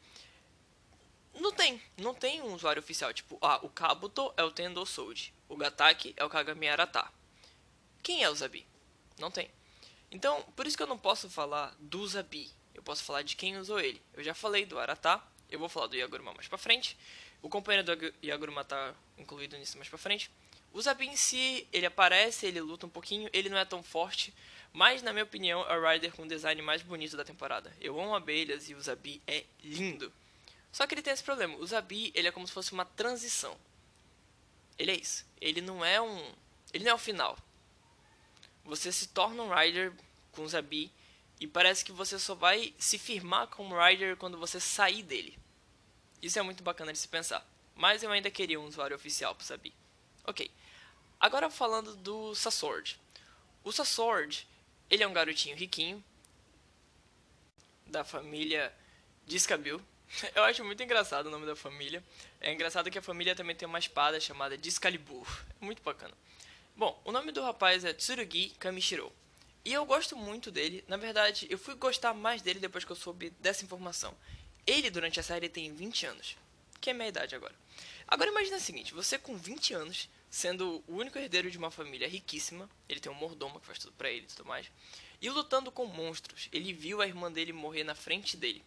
Não 1.33 1.51
tem, 1.51 1.81
não 1.97 2.13
tem 2.13 2.39
um 2.39 2.53
usuário 2.53 2.81
oficial. 2.83 3.11
Tipo, 3.11 3.39
ah, 3.41 3.59
o 3.63 3.69
Kabuto 3.69 4.31
é 4.37 4.43
o 4.43 4.51
Tendo 4.51 4.85
Souji, 4.85 5.33
o 5.49 5.57
Gataki 5.57 6.13
é 6.17 6.23
o 6.23 6.29
Kagami 6.29 6.69
Arata. 6.69 7.11
Quem 8.03 8.23
é 8.23 8.29
o 8.29 8.35
Zabi? 8.35 8.63
Não 9.17 9.31
tem. 9.31 9.49
Então, 10.11 10.43
por 10.55 10.67
isso 10.67 10.77
que 10.77 10.83
eu 10.83 10.87
não 10.87 10.99
posso 10.99 11.27
falar 11.31 11.75
do 11.79 12.07
Zabi. 12.07 12.60
Eu 12.73 12.83
posso 12.83 13.03
falar 13.03 13.21
de 13.21 13.35
quem 13.35 13.57
usou 13.57 13.79
ele. 13.79 14.01
Eu 14.13 14.23
já 14.23 14.33
falei 14.33 14.65
do 14.65 14.79
Arata, 14.79 15.21
eu 15.49 15.59
vou 15.59 15.69
falar 15.69 15.87
do 15.87 15.95
Yaguruma 15.95 16.33
mais 16.33 16.47
pra 16.47 16.57
frente. 16.57 16.97
O 17.41 17.49
companheiro 17.49 17.95
do 17.95 18.13
Yaguruma 18.23 18.63
tá 18.63 18.93
incluído 19.17 19.57
nisso 19.57 19.77
mais 19.77 19.89
pra 19.89 19.97
frente. 19.97 20.31
O 20.73 20.81
Zabi 20.81 21.07
em 21.07 21.17
si, 21.17 21.67
ele 21.73 21.85
aparece, 21.85 22.45
ele 22.45 22.61
luta 22.61 22.85
um 22.85 22.89
pouquinho, 22.89 23.29
ele 23.33 23.49
não 23.49 23.57
é 23.57 23.65
tão 23.65 23.83
forte, 23.83 24.33
mas 24.71 25.01
na 25.01 25.11
minha 25.11 25.25
opinião 25.25 25.65
é 25.69 25.77
o 25.77 25.91
Rider 25.91 26.13
com 26.13 26.23
o 26.23 26.27
design 26.27 26.61
mais 26.61 26.81
bonito 26.81 27.17
da 27.17 27.25
temporada. 27.25 27.75
Eu 27.81 27.99
amo 27.99 28.15
abelhas 28.15 28.69
e 28.69 28.73
o 28.73 28.81
Zabi 28.81 29.21
é 29.27 29.43
lindo. 29.61 30.11
Só 30.71 30.87
que 30.87 30.93
ele 30.93 31.01
tem 31.01 31.11
esse 31.11 31.23
problema. 31.23 31.57
O 31.57 31.67
Zabi, 31.67 32.11
ele 32.15 32.29
é 32.29 32.31
como 32.31 32.47
se 32.47 32.53
fosse 32.53 32.71
uma 32.71 32.85
transição. 32.85 33.57
Ele 34.79 34.91
é 34.91 34.95
isso. 34.95 35.25
Ele 35.41 35.59
não 35.59 35.83
é 35.83 36.01
um... 36.01 36.33
Ele 36.73 36.85
não 36.85 36.91
é 36.91 36.95
o 36.95 36.97
final. 36.97 37.37
Você 38.63 38.91
se 38.93 39.07
torna 39.07 39.43
um 39.43 39.53
Rider 39.53 39.91
com 40.31 40.43
o 40.43 40.47
Zabi 40.47 40.89
e 41.41 41.47
parece 41.47 41.83
que 41.83 41.91
você 41.91 42.17
só 42.17 42.35
vai 42.35 42.73
se 42.77 42.97
firmar 42.97 43.47
como 43.47 43.77
Rider 43.77 44.15
quando 44.15 44.37
você 44.37 44.59
sair 44.59 45.03
dele. 45.03 45.37
Isso 46.21 46.39
é 46.39 46.41
muito 46.41 46.63
bacana 46.63 46.93
de 46.93 46.99
se 46.99 47.07
pensar. 47.07 47.45
Mas 47.75 48.03
eu 48.03 48.11
ainda 48.11 48.31
queria 48.31 48.59
um 48.59 48.67
usuário 48.67 48.95
oficial 48.95 49.35
pro 49.35 49.45
Zabi. 49.45 49.73
Ok. 50.23 50.49
Agora 51.19 51.49
falando 51.49 51.95
do 51.95 52.33
Sasword. 52.35 52.99
O 53.63 53.71
Sasword, 53.71 54.47
ele 54.89 55.03
é 55.03 55.07
um 55.07 55.13
garotinho 55.13 55.57
riquinho 55.57 56.03
da 57.87 58.05
família 58.05 58.73
Discabil, 59.25 59.81
Eu 60.35 60.43
acho 60.43 60.63
muito 60.63 60.81
engraçado 60.83 61.27
o 61.27 61.29
nome 61.29 61.45
da 61.45 61.55
família. 61.55 62.03
É 62.39 62.51
engraçado 62.51 62.89
que 62.91 62.97
a 62.97 63.01
família 63.01 63.35
também 63.35 63.55
tem 63.55 63.67
uma 63.67 63.79
espada 63.79 64.19
chamada 64.19 64.57
Discalibur. 64.57 65.27
É 65.61 65.65
muito 65.65 65.81
bacana. 65.81 66.13
Bom, 66.75 66.99
o 67.05 67.11
nome 67.11 67.31
do 67.31 67.41
rapaz 67.41 67.85
é 67.85 67.93
Tsurugi 67.93 68.49
Kamishiro. 68.59 69.11
E 69.63 69.73
eu 69.73 69.85
gosto 69.85 70.17
muito 70.17 70.51
dele. 70.51 70.83
Na 70.87 70.97
verdade, 70.97 71.47
eu 71.49 71.57
fui 71.57 71.75
gostar 71.75 72.13
mais 72.13 72.41
dele 72.41 72.59
depois 72.59 72.83
que 72.83 72.91
eu 72.91 72.95
soube 72.95 73.29
dessa 73.39 73.63
informação. 73.63 74.15
Ele, 74.65 74.89
durante 74.89 75.19
a 75.19 75.23
série, 75.23 75.49
tem 75.49 75.73
20 75.73 76.05
anos, 76.05 76.37
que 76.79 76.89
é 76.89 76.93
minha 76.93 77.09
idade 77.09 77.35
agora. 77.35 77.53
Agora 78.07 78.29
imagine 78.29 78.57
o 78.57 78.59
seguinte, 78.59 78.93
você 78.93 79.17
com 79.17 79.37
20 79.37 79.73
anos, 79.73 80.09
sendo 80.29 80.83
o 80.87 80.95
único 80.95 81.17
herdeiro 81.17 81.49
de 81.49 81.57
uma 81.57 81.71
família 81.71 82.07
riquíssima, 82.07 82.69
ele 82.89 82.99
tem 82.99 83.11
um 83.11 83.15
mordomo 83.15 83.59
que 83.59 83.65
faz 83.65 83.79
tudo 83.79 83.93
pra 83.93 84.09
ele 84.09 84.25
e 84.25 84.27
tudo 84.27 84.45
mais, 84.45 84.69
e 85.21 85.29
lutando 85.29 85.71
com 85.71 85.85
monstros. 85.85 86.49
Ele 86.51 86.73
viu 86.73 87.01
a 87.01 87.07
irmã 87.07 87.31
dele 87.31 87.53
morrer 87.53 87.83
na 87.83 87.95
frente 87.95 88.35
dele. 88.35 88.63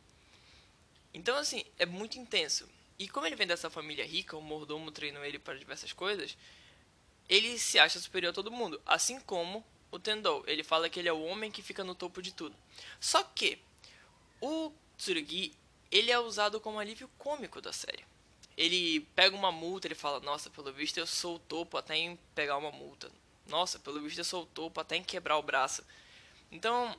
Então, 1.13 1.37
assim, 1.37 1.65
é 1.79 1.85
muito 1.85 2.19
intenso. 2.19 2.69
E 2.99 3.09
como 3.09 3.27
ele 3.27 3.37
vem 3.37 3.47
dessa 3.47 3.69
família 3.69 4.07
rica, 4.07 4.37
o 4.37 4.43
mordomo 4.43 4.91
treinou 4.91 5.25
ele 5.25 5.39
para 5.39 5.59
diversas 5.59 5.93
coisas, 5.93 6.37
ele 7.29 7.59
se 7.59 7.79
acha 7.79 7.99
superior 7.99 8.31
a 8.31 8.35
todo 8.35 8.51
mundo. 8.51 8.81
Assim 8.87 9.21
como 9.21 9.65
o 9.95 9.99
Tendou. 9.99 10.43
Ele 10.47 10.65
fala 10.65 10.89
que 10.89 10.99
ele 10.99 11.09
é 11.09 11.13
o 11.13 11.23
homem 11.23 11.51
que 11.51 11.63
fica 11.63 11.85
no 11.85 11.95
topo 11.95 12.21
de 12.21 12.33
tudo. 12.33 12.57
Só 13.01 13.23
que 13.23 13.59
o 14.41 14.73
Tsurugi, 14.99 15.53
ele 15.91 16.11
é 16.11 16.19
usado 16.19 16.61
como 16.61 16.79
alívio 16.79 17.09
cômico 17.17 17.61
da 17.61 17.73
série. 17.73 18.05
Ele 18.57 19.01
pega 19.15 19.35
uma 19.35 19.53
multa, 19.53 19.87
ele 19.87 19.95
fala: 19.95 20.21
Nossa, 20.21 20.51
pelo 20.51 20.73
visto 20.73 20.99
eu 20.99 21.07
sou 21.07 21.37
o 21.37 21.39
topo 21.39 21.77
até 21.77 21.97
em 21.97 22.19
pegar 22.35 22.57
uma 22.57 22.71
multa. 22.71 23.11
Nossa, 23.47 23.79
pelo 23.79 24.01
visto 24.01 24.19
eu 24.19 24.25
sou 24.25 24.43
o 24.43 24.47
topo 24.47 24.81
até 24.81 24.97
em 24.97 25.03
quebrar 25.03 25.37
o 25.39 25.43
braço. 25.43 25.85
Então, 26.51 26.97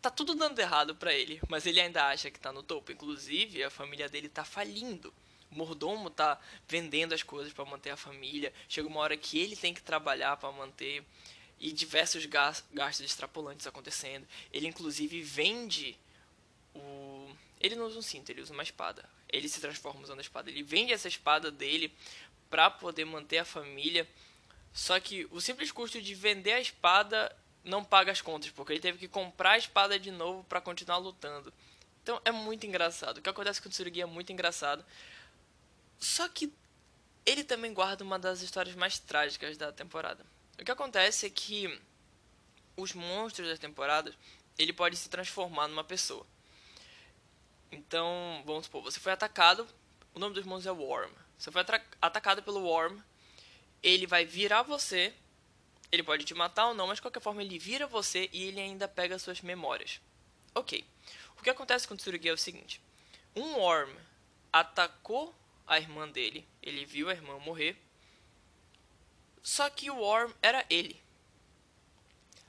tá 0.00 0.10
tudo 0.10 0.34
dando 0.34 0.58
errado 0.58 0.94
para 0.94 1.12
ele, 1.12 1.40
mas 1.48 1.66
ele 1.66 1.80
ainda 1.80 2.06
acha 2.06 2.30
que 2.30 2.38
tá 2.38 2.52
no 2.52 2.62
topo. 2.62 2.92
Inclusive, 2.92 3.64
a 3.64 3.70
família 3.70 4.08
dele 4.08 4.28
tá 4.28 4.44
falindo. 4.44 5.12
O 5.50 5.56
mordomo 5.56 6.10
tá 6.10 6.38
vendendo 6.68 7.14
as 7.14 7.22
coisas 7.22 7.52
para 7.52 7.64
manter 7.64 7.90
a 7.90 7.96
família. 7.96 8.52
Chega 8.68 8.88
uma 8.88 9.00
hora 9.00 9.16
que 9.16 9.38
ele 9.38 9.56
tem 9.56 9.72
que 9.72 9.82
trabalhar 9.82 10.36
para 10.36 10.52
manter 10.52 11.04
e 11.64 11.72
diversos 11.72 12.26
gastos 12.26 13.00
extrapolantes 13.00 13.66
acontecendo. 13.66 14.28
Ele 14.52 14.68
inclusive 14.68 15.22
vende 15.22 15.96
o 16.74 17.26
ele 17.58 17.74
não 17.74 17.86
usa 17.86 17.98
um 17.98 18.02
cinto, 18.02 18.28
ele 18.28 18.42
usa 18.42 18.52
uma 18.52 18.62
espada. 18.62 19.08
Ele 19.30 19.48
se 19.48 19.58
transforma 19.58 20.02
usando 20.02 20.18
a 20.18 20.20
espada. 20.20 20.50
Ele 20.50 20.62
vende 20.62 20.92
essa 20.92 21.08
espada 21.08 21.50
dele 21.50 21.90
para 22.50 22.68
poder 22.68 23.06
manter 23.06 23.38
a 23.38 23.44
família. 23.46 24.06
Só 24.74 25.00
que 25.00 25.26
o 25.30 25.40
simples 25.40 25.72
custo 25.72 26.02
de 26.02 26.14
vender 26.14 26.52
a 26.52 26.60
espada 26.60 27.34
não 27.64 27.82
paga 27.82 28.12
as 28.12 28.20
contas, 28.20 28.50
porque 28.50 28.74
ele 28.74 28.80
teve 28.80 28.98
que 28.98 29.08
comprar 29.08 29.52
a 29.52 29.58
espada 29.58 29.98
de 29.98 30.10
novo 30.10 30.44
para 30.44 30.60
continuar 30.60 30.98
lutando. 30.98 31.50
Então 32.02 32.20
é 32.26 32.30
muito 32.30 32.66
engraçado. 32.66 33.16
O 33.16 33.22
que 33.22 33.30
acontece 33.30 33.62
com 33.62 33.70
o 33.70 33.72
Tsurugi 33.72 34.02
é 34.02 34.06
muito 34.06 34.30
engraçado. 34.30 34.84
Só 35.98 36.28
que 36.28 36.52
ele 37.24 37.42
também 37.42 37.72
guarda 37.72 38.04
uma 38.04 38.18
das 38.18 38.42
histórias 38.42 38.74
mais 38.76 38.98
trágicas 38.98 39.56
da 39.56 39.72
temporada. 39.72 40.33
O 40.60 40.64
que 40.64 40.70
acontece 40.70 41.26
é 41.26 41.30
que 41.30 41.80
os 42.76 42.92
monstros 42.92 43.48
das 43.48 43.58
temporadas, 43.58 44.14
ele 44.58 44.72
pode 44.72 44.96
se 44.96 45.08
transformar 45.08 45.68
numa 45.68 45.84
pessoa. 45.84 46.26
Então, 47.70 48.42
vamos 48.46 48.66
supor, 48.66 48.82
você 48.82 49.00
foi 49.00 49.12
atacado, 49.12 49.66
o 50.14 50.18
nome 50.18 50.34
dos 50.34 50.44
monstros 50.44 50.76
é 50.76 50.80
Worm. 50.80 51.10
Você 51.36 51.50
foi 51.50 51.64
atacado 52.00 52.42
pelo 52.42 52.60
Worm, 52.60 52.98
ele 53.82 54.06
vai 54.06 54.24
virar 54.24 54.62
você, 54.62 55.12
ele 55.90 56.02
pode 56.02 56.24
te 56.24 56.34
matar 56.34 56.68
ou 56.68 56.74
não, 56.74 56.86
mas 56.86 56.98
de 56.98 57.02
qualquer 57.02 57.20
forma 57.20 57.42
ele 57.42 57.58
vira 57.58 57.86
você 57.86 58.28
e 58.32 58.44
ele 58.44 58.60
ainda 58.60 58.88
pega 58.88 59.18
suas 59.18 59.40
memórias. 59.40 60.00
Ok. 60.54 60.84
O 61.38 61.42
que 61.42 61.50
acontece 61.50 61.86
com 61.86 61.94
o 61.94 61.96
Tsurugi 61.96 62.28
é 62.28 62.32
o 62.32 62.38
seguinte: 62.38 62.80
um 63.34 63.56
Worm 63.56 63.92
atacou 64.52 65.34
a 65.66 65.78
irmã 65.78 66.08
dele, 66.08 66.46
ele 66.62 66.84
viu 66.84 67.10
a 67.10 67.12
irmã 67.12 67.38
morrer, 67.38 67.76
só 69.44 69.68
que 69.68 69.90
o 69.90 69.98
Worm 69.98 70.32
era 70.40 70.64
ele. 70.70 70.98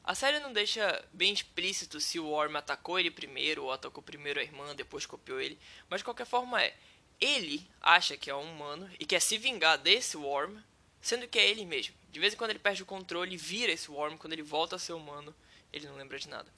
A 0.01 0.15
série 0.15 0.39
não 0.39 0.53
deixa 0.53 1.03
bem 1.11 1.33
explícito 1.33 1.99
se 1.99 2.17
o 2.17 2.27
Worm 2.27 2.55
atacou 2.55 2.97
ele 2.97 3.11
primeiro 3.11 3.65
ou 3.65 3.71
atacou 3.71 4.01
primeiro 4.01 4.39
a 4.39 4.43
irmã, 4.43 4.73
depois 4.73 5.05
copiou 5.05 5.41
ele, 5.41 5.59
mas 5.89 5.99
de 5.99 6.05
qualquer 6.05 6.25
forma 6.25 6.63
é. 6.63 6.73
Ele 7.19 7.67
acha 7.81 8.15
que 8.15 8.29
é 8.29 8.35
um 8.35 8.49
humano 8.49 8.89
e 8.97 9.05
quer 9.05 9.19
se 9.19 9.37
vingar 9.37 9.77
desse 9.77 10.15
Worm, 10.15 10.57
sendo 11.01 11.27
que 11.27 11.37
é 11.37 11.49
ele 11.49 11.65
mesmo. 11.65 11.93
De 12.11 12.19
vez 12.19 12.33
em 12.33 12.37
quando 12.37 12.51
ele 12.51 12.59
perde 12.59 12.83
o 12.83 12.85
controle, 12.85 13.35
vira 13.35 13.73
esse 13.73 13.91
Worm, 13.91 14.15
quando 14.15 14.31
ele 14.31 14.41
volta 14.41 14.77
a 14.77 14.79
ser 14.79 14.93
humano, 14.93 15.35
ele 15.73 15.87
não 15.87 15.97
lembra 15.97 16.17
de 16.17 16.29
nada. 16.29 16.49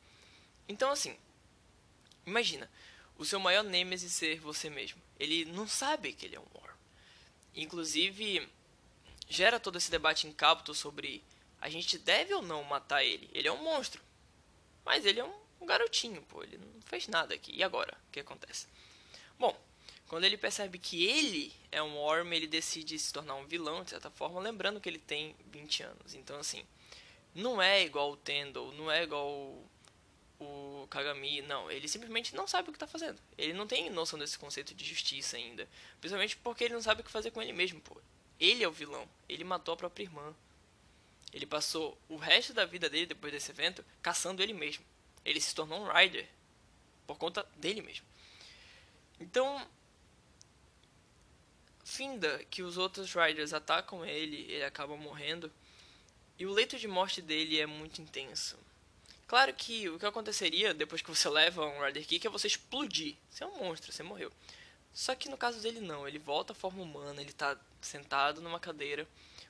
Então 0.69 0.91
assim, 0.91 1.17
imagina, 2.27 2.69
o 3.17 3.25
seu 3.25 3.39
maior 3.39 3.63
nêmesis 3.63 4.13
ser 4.13 4.39
você 4.39 4.69
mesmo. 4.69 5.01
Ele 5.19 5.45
não 5.45 5.67
sabe 5.67 6.13
que 6.13 6.27
ele 6.27 6.35
é 6.35 6.39
um 6.39 6.45
Worm. 6.53 6.77
Inclusive, 7.55 8.47
gera 9.27 9.59
todo 9.59 9.77
esse 9.77 9.91
debate 9.91 10.27
em 10.27 10.31
Capto 10.31 10.73
sobre 10.73 11.23
a 11.59 11.69
gente 11.69 11.97
deve 11.97 12.33
ou 12.33 12.41
não 12.41 12.63
matar 12.63 13.03
ele. 13.03 13.29
Ele 13.33 13.47
é 13.47 13.51
um 13.51 13.63
monstro. 13.63 14.01
Mas 14.85 15.05
ele 15.05 15.19
é 15.19 15.25
um, 15.25 15.65
garotinho, 15.65 16.21
pô. 16.23 16.43
Ele 16.43 16.57
não 16.57 16.81
fez 16.83 17.07
nada 17.07 17.33
aqui. 17.33 17.51
E 17.53 17.63
agora? 17.63 17.97
O 18.07 18.11
que 18.11 18.19
acontece? 18.19 18.67
Bom, 19.37 19.57
quando 20.07 20.23
ele 20.23 20.37
percebe 20.37 20.77
que 20.77 21.05
ele 21.05 21.53
é 21.71 21.81
um 21.81 21.97
Worm, 21.97 22.31
ele 22.33 22.47
decide 22.47 22.97
se 22.97 23.11
tornar 23.11 23.35
um 23.35 23.45
vilão, 23.45 23.83
de 23.83 23.89
certa 23.89 24.09
forma, 24.09 24.39
lembrando 24.39 24.79
que 24.79 24.87
ele 24.87 24.99
tem 24.99 25.35
20 25.51 25.83
anos. 25.83 26.13
Então, 26.13 26.39
assim, 26.39 26.65
não 27.35 27.61
é 27.61 27.83
igual 27.83 28.11
o 28.11 28.17
Tendo, 28.17 28.71
não 28.73 28.89
é 28.89 29.03
igual 29.03 29.27
o, 29.27 29.69
o 30.39 30.87
Kagami, 30.89 31.41
não. 31.41 31.69
Ele 31.69 31.87
simplesmente 31.87 32.35
não 32.35 32.47
sabe 32.47 32.69
o 32.69 32.71
que 32.71 32.77
está 32.77 32.87
fazendo. 32.87 33.19
Ele 33.37 33.53
não 33.53 33.67
tem 33.67 33.89
noção 33.89 34.17
desse 34.17 34.37
conceito 34.39 34.73
de 34.73 34.85
justiça 34.85 35.35
ainda. 35.35 35.67
Principalmente 35.99 36.37
porque 36.37 36.63
ele 36.63 36.75
não 36.75 36.81
sabe 36.81 37.01
o 37.01 37.03
que 37.03 37.11
fazer 37.11 37.31
com 37.31 37.41
ele 37.41 37.51
mesmo, 37.51 37.81
pô. 37.81 37.99
Ele 38.39 38.63
é 38.63 38.67
o 38.67 38.71
vilão. 38.71 39.07
Ele 39.27 39.43
matou 39.43 39.73
a 39.73 39.77
própria 39.77 40.03
irmã. 40.03 40.33
Ele 41.33 41.45
passou 41.45 41.97
o 42.07 42.15
resto 42.15 42.53
da 42.53 42.65
vida 42.65 42.89
dele 42.89 43.05
depois 43.05 43.33
desse 43.33 43.51
evento 43.51 43.83
caçando 44.01 44.41
ele 44.41 44.53
mesmo. 44.53 44.85
Ele 45.25 45.41
se 45.41 45.53
tornou 45.53 45.79
um 45.79 45.91
Rider 45.91 46.27
por 47.05 47.17
conta 47.17 47.45
dele 47.57 47.81
mesmo. 47.81 48.05
Então, 49.19 49.67
finda 51.83 52.43
que 52.49 52.61
os 52.61 52.77
outros 52.77 53.13
Riders 53.13 53.53
atacam 53.53 54.05
ele, 54.05 54.51
ele 54.51 54.63
acaba 54.63 54.95
morrendo. 54.95 55.51
E 56.37 56.45
o 56.45 56.51
leito 56.51 56.77
de 56.77 56.87
morte 56.87 57.21
dele 57.21 57.59
é 57.59 57.65
muito 57.65 58.01
intenso. 58.01 58.57
Claro 59.27 59.53
que 59.53 59.89
o 59.89 59.99
que 59.99 60.05
aconteceria 60.05 60.73
depois 60.73 61.01
que 61.01 61.09
você 61.09 61.27
leva 61.27 61.65
um 61.65 61.83
Rider 61.83 62.05
Kick 62.05 62.25
é 62.25 62.29
você 62.29 62.47
explodir. 62.47 63.15
Você 63.29 63.43
é 63.43 63.47
um 63.47 63.57
monstro, 63.57 63.91
você 63.91 64.03
morreu. 64.03 64.31
Só 64.93 65.13
que 65.15 65.29
no 65.29 65.37
caso 65.37 65.59
dele 65.61 65.81
não, 65.81 66.07
ele 66.07 66.17
volta 66.17 66.53
à 66.53 66.55
forma 66.55 66.81
humana, 66.81 67.21
ele 67.21 67.33
tá 67.33 67.57
sentado 67.81 68.41
numa 68.41 68.59
cadeira, 68.59 69.07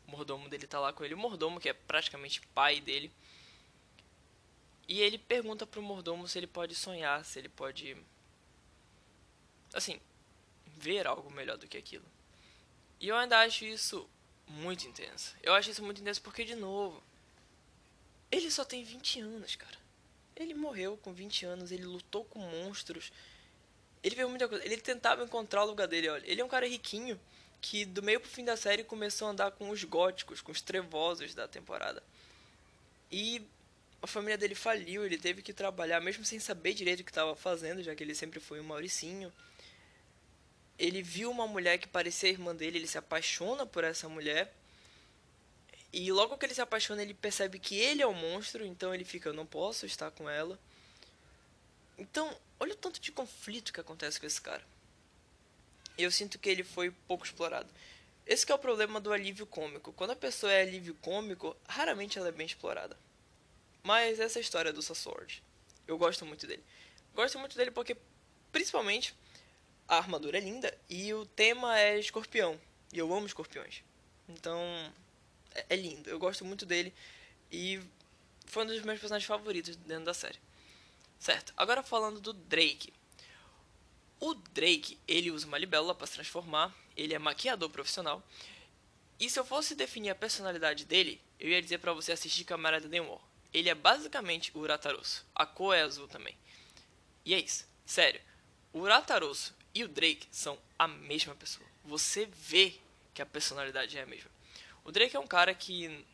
o 0.07 0.11
mordomo 0.11 0.49
dele 0.49 0.67
tá 0.67 0.79
lá 0.79 0.93
com 0.93 1.03
ele, 1.03 1.13
o 1.13 1.17
mordomo 1.17 1.59
que 1.59 1.69
é 1.69 1.73
praticamente 1.73 2.41
pai 2.53 2.79
dele. 2.81 3.11
E 4.87 5.01
ele 5.01 5.17
pergunta 5.17 5.67
pro 5.67 5.81
mordomo 5.81 6.27
se 6.27 6.37
ele 6.37 6.47
pode 6.47 6.73
sonhar, 6.73 7.23
se 7.25 7.39
ele 7.39 7.49
pode 7.49 7.97
assim, 9.73 9.99
ver 10.65 11.05
algo 11.05 11.29
melhor 11.31 11.57
do 11.57 11.67
que 11.67 11.77
aquilo. 11.77 12.05
E 12.99 13.09
eu 13.09 13.15
ainda 13.15 13.39
acho 13.39 13.65
isso 13.65 14.09
muito 14.47 14.87
intenso. 14.87 15.35
Eu 15.43 15.53
acho 15.53 15.69
isso 15.69 15.83
muito 15.83 16.01
intenso 16.01 16.21
porque 16.21 16.45
de 16.45 16.55
novo, 16.55 17.03
ele 18.31 18.49
só 18.49 18.63
tem 18.63 18.83
20 18.83 19.19
anos, 19.19 19.55
cara. 19.55 19.77
Ele 20.35 20.53
morreu 20.53 20.97
com 20.97 21.11
20 21.11 21.45
anos, 21.45 21.71
ele 21.71 21.83
lutou 21.83 22.23
com 22.23 22.39
monstros 22.39 23.11
ele 24.03 24.15
viu 24.15 24.29
muita 24.29 24.47
coisa. 24.47 24.63
Ele 24.63 24.77
tentava 24.77 25.23
encontrar 25.23 25.63
o 25.63 25.67
lugar 25.67 25.87
dele, 25.87 26.09
olha. 26.09 26.23
Ele 26.25 26.41
é 26.41 26.45
um 26.45 26.47
cara 26.47 26.67
riquinho 26.67 27.19
que 27.61 27.85
do 27.85 28.03
meio 28.03 28.19
pro 28.19 28.29
fim 28.29 28.45
da 28.45 28.55
série 28.55 28.83
começou 28.83 29.27
a 29.27 29.31
andar 29.31 29.51
com 29.51 29.69
os 29.69 29.83
góticos, 29.83 30.41
com 30.41 30.51
os 30.51 30.61
trevosos 30.61 31.33
da 31.33 31.47
temporada. 31.47 32.01
E 33.11 33.41
a 34.01 34.07
família 34.07 34.37
dele 34.37 34.55
faliu, 34.55 35.05
ele 35.05 35.17
teve 35.17 35.41
que 35.41 35.53
trabalhar 35.53 35.99
mesmo 35.99 36.23
sem 36.23 36.39
saber 36.39 36.73
direito 36.73 37.01
o 37.01 37.03
que 37.03 37.11
estava 37.11 37.35
fazendo, 37.35 37.81
já 37.81 37.95
que 37.95 38.03
ele 38.03 38.13
sempre 38.13 38.39
foi 38.39 38.59
um 38.59 38.63
mauricinho. 38.63 39.33
Ele 40.77 41.01
viu 41.01 41.31
uma 41.31 41.47
mulher 41.47 41.79
que 41.79 41.87
parecia 41.87 42.29
irmã 42.29 42.55
dele, 42.55 42.77
ele 42.77 42.87
se 42.87 42.97
apaixona 42.97 43.65
por 43.65 43.83
essa 43.83 44.07
mulher. 44.07 44.53
E 45.91 46.11
logo 46.11 46.37
que 46.37 46.45
ele 46.45 46.53
se 46.53 46.61
apaixona, 46.61 47.01
ele 47.01 47.13
percebe 47.13 47.57
que 47.57 47.75
ele 47.75 48.01
é 48.01 48.07
o 48.07 48.13
monstro, 48.13 48.63
então 48.65 48.93
ele 48.93 49.03
fica, 49.03 49.29
eu 49.29 49.33
não 49.33 49.45
posso 49.45 49.85
estar 49.85 50.11
com 50.11 50.29
ela. 50.29 50.59
Então, 51.97 52.37
olha 52.59 52.73
o 52.73 52.77
tanto 52.77 52.99
de 52.99 53.11
conflito 53.11 53.73
que 53.73 53.79
acontece 53.79 54.19
com 54.19 54.27
esse 54.27 54.39
cara. 54.39 54.63
Eu 55.97 56.11
sinto 56.11 56.37
que 56.37 56.49
ele 56.49 56.63
foi 56.63 56.91
pouco 57.07 57.25
explorado. 57.25 57.69
Esse 58.25 58.51
é 58.51 58.55
o 58.55 58.59
problema 58.59 58.99
do 58.99 59.13
alívio 59.13 59.45
cômico. 59.45 59.93
Quando 59.93 60.11
a 60.11 60.15
pessoa 60.15 60.51
é 60.51 60.61
alívio 60.61 60.93
cômico, 60.95 61.55
raramente 61.67 62.19
ela 62.19 62.27
é 62.27 62.31
bem 62.31 62.45
explorada. 62.45 62.97
Mas 63.81 64.19
essa 64.19 64.37
é 64.37 64.41
história 64.41 64.73
do 64.73 64.81
Sassord. 64.81 65.41
Eu 65.87 65.97
gosto 65.97 66.25
muito 66.25 66.45
dele. 66.45 66.63
Gosto 67.15 67.39
muito 67.39 67.55
dele 67.57 67.71
porque, 67.71 67.95
principalmente, 68.51 69.15
a 69.87 69.95
armadura 69.95 70.37
é 70.37 70.41
linda 70.41 70.77
e 70.89 71.13
o 71.13 71.25
tema 71.25 71.79
é 71.79 71.97
escorpião. 71.97 72.59
E 72.91 72.99
eu 72.99 73.13
amo 73.13 73.25
escorpiões. 73.25 73.81
Então, 74.27 74.59
é, 75.55 75.65
é 75.69 75.75
lindo. 75.75 76.09
Eu 76.09 76.19
gosto 76.19 76.43
muito 76.43 76.65
dele 76.65 76.93
e 77.51 77.79
foi 78.45 78.63
um 78.63 78.67
dos 78.67 78.81
meus 78.81 78.99
personagens 78.99 79.27
favoritos 79.27 79.75
dentro 79.77 80.05
da 80.05 80.13
série. 80.13 80.39
Certo, 81.19 81.53
agora 81.55 81.81
falando 81.81 82.19
do 82.19 82.33
Drake. 82.33 82.93
O 84.19 84.33
Drake, 84.33 84.97
ele 85.07 85.31
usa 85.31 85.45
uma 85.45 85.57
libélula 85.57 85.93
para 85.93 86.07
se 86.07 86.13
transformar, 86.13 86.75
ele 86.95 87.13
é 87.13 87.19
maquiador 87.19 87.69
profissional. 87.69 88.23
E 89.19 89.29
se 89.29 89.39
eu 89.39 89.45
fosse 89.45 89.75
definir 89.75 90.09
a 90.09 90.15
personalidade 90.15 90.85
dele, 90.85 91.21
eu 91.39 91.49
ia 91.49 91.61
dizer 91.61 91.77
para 91.79 91.93
você 91.93 92.11
assistir 92.11 92.43
Camarada 92.43 92.87
War. 93.03 93.21
ele 93.53 93.69
é 93.69 93.75
basicamente 93.75 94.51
o 94.55 94.59
Urataroso. 94.59 95.23
A 95.35 95.45
cor 95.45 95.75
é 95.75 95.81
azul 95.81 96.07
também. 96.07 96.35
E 97.23 97.33
é 97.33 97.39
isso. 97.39 97.67
Sério. 97.85 98.21
O 98.73 98.79
Urataroso 98.79 99.53
e 99.73 99.83
o 99.83 99.87
Drake 99.87 100.27
são 100.31 100.57
a 100.77 100.87
mesma 100.87 101.35
pessoa. 101.35 101.67
Você 101.85 102.25
vê 102.25 102.75
que 103.13 103.21
a 103.21 103.25
personalidade 103.25 103.97
é 103.97 104.01
a 104.01 104.05
mesma. 104.05 104.29
O 104.83 104.91
Drake 104.91 105.15
é 105.15 105.19
um 105.19 105.27
cara 105.27 105.53
que 105.53 106.05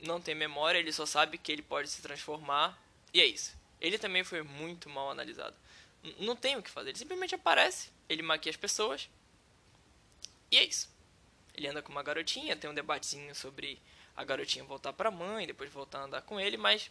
não 0.00 0.20
tem 0.20 0.34
memória, 0.34 0.78
ele 0.78 0.92
só 0.92 1.06
sabe 1.06 1.38
que 1.38 1.52
ele 1.52 1.62
pode 1.62 1.88
se 1.88 2.02
transformar. 2.02 2.80
E 3.12 3.20
é 3.20 3.26
isso. 3.26 3.56
Ele 3.80 3.98
também 3.98 4.24
foi 4.24 4.42
muito 4.42 4.88
mal 4.88 5.10
analisado. 5.10 5.56
Não 6.18 6.36
tem 6.36 6.56
o 6.56 6.62
que 6.62 6.70
fazer. 6.70 6.90
Ele 6.90 6.98
simplesmente 6.98 7.34
aparece, 7.34 7.90
ele 8.08 8.22
maquia 8.22 8.50
as 8.50 8.56
pessoas. 8.56 9.08
E 10.50 10.58
é 10.58 10.64
isso. 10.64 10.88
Ele 11.54 11.68
anda 11.68 11.82
com 11.82 11.92
uma 11.92 12.02
garotinha, 12.02 12.56
tem 12.56 12.68
um 12.68 12.74
debatezinho 12.74 13.34
sobre 13.34 13.80
a 14.16 14.24
garotinha 14.24 14.64
voltar 14.64 14.92
pra 14.92 15.10
mãe, 15.10 15.46
depois 15.46 15.72
voltar 15.72 16.00
a 16.00 16.04
andar 16.04 16.22
com 16.22 16.38
ele, 16.38 16.56
mas 16.56 16.90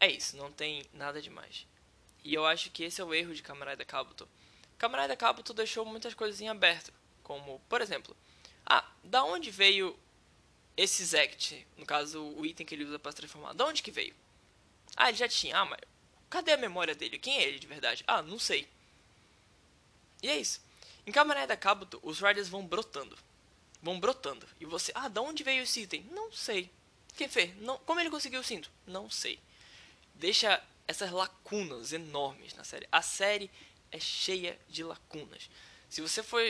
é 0.00 0.10
isso, 0.10 0.36
não 0.36 0.52
tem 0.52 0.84
nada 0.92 1.20
demais. 1.20 1.66
E 2.24 2.34
eu 2.34 2.44
acho 2.46 2.70
que 2.70 2.84
esse 2.84 3.00
é 3.00 3.04
o 3.04 3.14
erro 3.14 3.34
de 3.34 3.42
Camarada 3.42 3.84
Kabuto. 3.84 4.28
Camarada 4.76 5.16
Kabuto 5.16 5.54
deixou 5.54 5.84
muitas 5.84 6.14
coisas 6.14 6.40
em 6.40 6.48
aberto, 6.48 6.92
como, 7.22 7.60
por 7.68 7.80
exemplo, 7.80 8.16
ah, 8.66 8.84
da 9.02 9.24
onde 9.24 9.50
veio 9.50 9.98
esse 10.76 11.04
Zect, 11.04 11.66
no 11.76 11.84
caso 11.84 12.22
o 12.22 12.46
item 12.46 12.66
que 12.66 12.74
ele 12.74 12.84
usa 12.84 12.98
para 12.98 13.12
se 13.12 13.16
transformar, 13.16 13.52
da 13.54 13.64
onde 13.64 13.82
que 13.82 13.90
veio? 13.90 14.14
Ah, 14.96 15.08
ele 15.08 15.18
já 15.18 15.28
tinha, 15.28 15.58
ah, 15.58 15.64
mas 15.64 15.80
cadê 16.28 16.52
a 16.52 16.56
memória 16.56 16.94
dele? 16.94 17.18
Quem 17.18 17.38
é 17.38 17.42
ele 17.42 17.58
de 17.58 17.66
verdade? 17.66 18.04
Ah, 18.06 18.22
não 18.22 18.38
sei. 18.38 18.68
E 20.22 20.28
é 20.28 20.36
isso. 20.36 20.60
Em 21.06 21.12
Camarada 21.12 21.56
Kabuto, 21.56 21.98
os 22.02 22.20
Riders 22.20 22.48
vão 22.48 22.66
brotando 22.66 23.16
vão 23.82 23.98
brotando. 23.98 24.46
E 24.60 24.64
você, 24.64 24.92
ah, 24.94 25.08
da 25.08 25.22
onde 25.22 25.42
veio 25.42 25.62
esse 25.62 25.80
item? 25.82 26.04
Não 26.10 26.32
sei. 26.32 26.70
Quem 27.16 27.28
fez? 27.28 27.56
Não, 27.60 27.78
como 27.78 28.00
ele 28.00 28.10
conseguiu 28.10 28.40
o 28.40 28.44
cinto? 28.44 28.70
Não 28.86 29.10
sei. 29.10 29.38
Deixa 30.14 30.62
essas 30.86 31.10
lacunas 31.10 31.92
enormes 31.92 32.54
na 32.54 32.64
série. 32.64 32.88
A 32.90 33.02
série 33.02 33.50
é 33.90 33.98
cheia 33.98 34.58
de 34.68 34.82
lacunas. 34.82 35.48
Se 35.88 36.00
você 36.00 36.22
for 36.22 36.42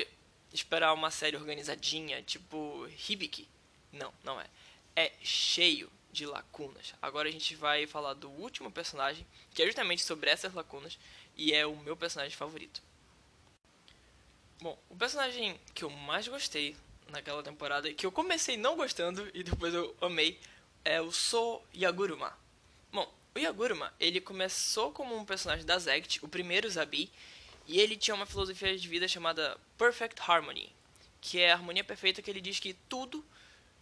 esperar 0.52 0.92
uma 0.92 1.10
série 1.10 1.36
organizadinha, 1.36 2.22
tipo 2.22 2.86
Hibiki, 3.08 3.48
não, 3.92 4.12
não 4.24 4.40
é. 4.40 4.46
É 4.96 5.12
cheio 5.22 5.90
de 6.18 6.26
lacunas. 6.26 6.94
Agora 7.00 7.28
a 7.28 7.32
gente 7.32 7.54
vai 7.54 7.86
falar 7.86 8.14
do 8.14 8.28
último 8.28 8.72
personagem, 8.72 9.24
que 9.54 9.62
é 9.62 9.66
justamente 9.66 10.02
sobre 10.02 10.28
essas 10.28 10.52
lacunas, 10.52 10.98
e 11.36 11.54
é 11.54 11.64
o 11.64 11.76
meu 11.76 11.96
personagem 11.96 12.36
favorito. 12.36 12.82
Bom, 14.60 14.76
o 14.90 14.96
personagem 14.96 15.58
que 15.72 15.84
eu 15.84 15.90
mais 15.90 16.26
gostei 16.26 16.76
naquela 17.10 17.40
temporada 17.42 17.92
que 17.94 18.04
eu 18.04 18.10
comecei 18.10 18.56
não 18.56 18.76
gostando 18.76 19.30
e 19.32 19.44
depois 19.44 19.72
eu 19.72 19.96
amei 20.00 20.38
é 20.84 21.00
o 21.00 21.12
So 21.12 21.62
Yaguruma. 21.72 22.36
Bom, 22.92 23.08
o 23.36 23.38
Yaguruma, 23.38 23.94
ele 24.00 24.20
começou 24.20 24.90
como 24.90 25.16
um 25.16 25.24
personagem 25.24 25.64
da 25.64 25.78
Zect, 25.78 26.18
o 26.24 26.28
primeiro 26.28 26.68
Zabi, 26.68 27.08
e 27.68 27.78
ele 27.78 27.96
tinha 27.96 28.16
uma 28.16 28.26
filosofia 28.26 28.76
de 28.76 28.88
vida 28.88 29.06
chamada 29.06 29.56
Perfect 29.78 30.20
Harmony, 30.20 30.72
que 31.20 31.38
é 31.38 31.52
a 31.52 31.54
harmonia 31.54 31.84
perfeita 31.84 32.20
que 32.20 32.28
ele 32.28 32.40
diz 32.40 32.58
que 32.58 32.74
tudo 32.88 33.24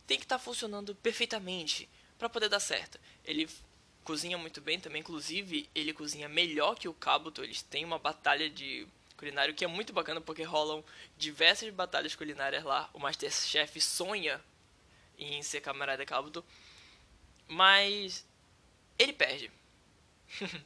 tem 0.06 0.18
que 0.18 0.24
estar 0.26 0.38
tá 0.38 0.44
funcionando 0.44 0.94
perfeitamente 0.96 1.88
para 2.18 2.28
poder 2.28 2.48
dar 2.48 2.60
certo. 2.60 2.98
Ele 3.24 3.48
cozinha 4.04 4.38
muito 4.38 4.60
bem 4.60 4.78
também, 4.78 5.00
inclusive 5.00 5.68
ele 5.74 5.92
cozinha 5.92 6.28
melhor 6.28 6.76
que 6.76 6.88
o 6.88 6.94
Kabuto, 6.94 7.42
eles 7.42 7.62
têm 7.62 7.84
uma 7.84 7.98
batalha 7.98 8.48
de 8.48 8.86
culinário, 9.16 9.54
que 9.54 9.64
é 9.64 9.68
muito 9.68 9.92
bacana 9.92 10.20
porque 10.20 10.42
rolam 10.42 10.84
diversas 11.16 11.72
batalhas 11.72 12.14
culinárias 12.14 12.62
lá. 12.62 12.88
O 12.92 12.98
Masterchef 12.98 13.80
sonha 13.80 14.40
em 15.18 15.42
ser 15.42 15.60
camarada 15.60 16.04
Kabuto, 16.04 16.44
mas 17.48 18.24
ele 18.98 19.12
perde. 19.12 19.50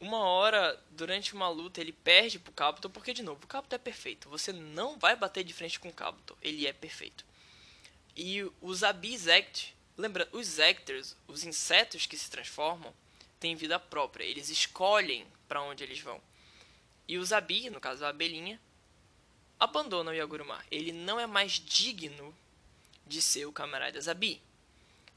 uma 0.00 0.18
hora, 0.18 0.80
durante 0.90 1.34
uma 1.34 1.48
luta, 1.48 1.80
ele 1.80 1.92
perde 1.92 2.38
pro 2.38 2.52
Kabuto, 2.52 2.90
porque, 2.90 3.12
de 3.12 3.22
novo, 3.22 3.44
o 3.44 3.46
Kabuto 3.46 3.74
é 3.74 3.78
perfeito. 3.78 4.28
Você 4.28 4.52
não 4.52 4.98
vai 4.98 5.16
bater 5.16 5.44
de 5.44 5.54
frente 5.54 5.80
com 5.80 5.88
o 5.88 5.92
Kabuto, 5.92 6.36
ele 6.42 6.66
é 6.66 6.72
perfeito. 6.72 7.24
E 8.14 8.50
os 8.60 8.82
Abizect, 8.82 9.75
lembra, 9.96 10.28
os 10.32 10.58
Ectors, 10.58 11.16
os 11.26 11.44
insetos 11.44 12.06
que 12.06 12.16
se 12.16 12.30
transformam, 12.30 12.92
têm 13.40 13.56
vida 13.56 13.78
própria. 13.78 14.24
Eles 14.24 14.48
escolhem 14.48 15.26
para 15.48 15.62
onde 15.62 15.82
eles 15.82 16.00
vão. 16.00 16.20
E 17.08 17.18
o 17.18 17.24
Zabi, 17.24 17.70
no 17.70 17.80
caso 17.80 18.04
a 18.04 18.08
abelhinha, 18.08 18.60
abandona 19.58 20.10
o 20.10 20.14
Yaguruma. 20.14 20.64
Ele 20.70 20.92
não 20.92 21.18
é 21.18 21.26
mais 21.26 21.52
digno 21.52 22.36
de 23.06 23.22
ser 23.22 23.46
o 23.46 23.52
camarada 23.52 24.00
Zabi. 24.00 24.42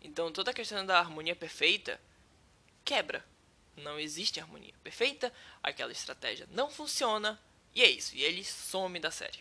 Então 0.02 0.32
toda 0.32 0.52
a 0.52 0.54
questão 0.54 0.86
da 0.86 1.00
harmonia 1.00 1.36
perfeita 1.36 2.00
quebra. 2.86 3.26
Não 3.76 4.00
existe 4.00 4.40
harmonia 4.40 4.74
perfeita, 4.84 5.34
aquela 5.64 5.92
estratégia 5.92 6.48
não 6.52 6.70
funciona, 6.70 7.40
e 7.74 7.82
é 7.82 7.90
isso. 7.90 8.16
E 8.16 8.24
ele 8.24 8.44
some 8.44 9.00
da 9.00 9.12
série. 9.12 9.40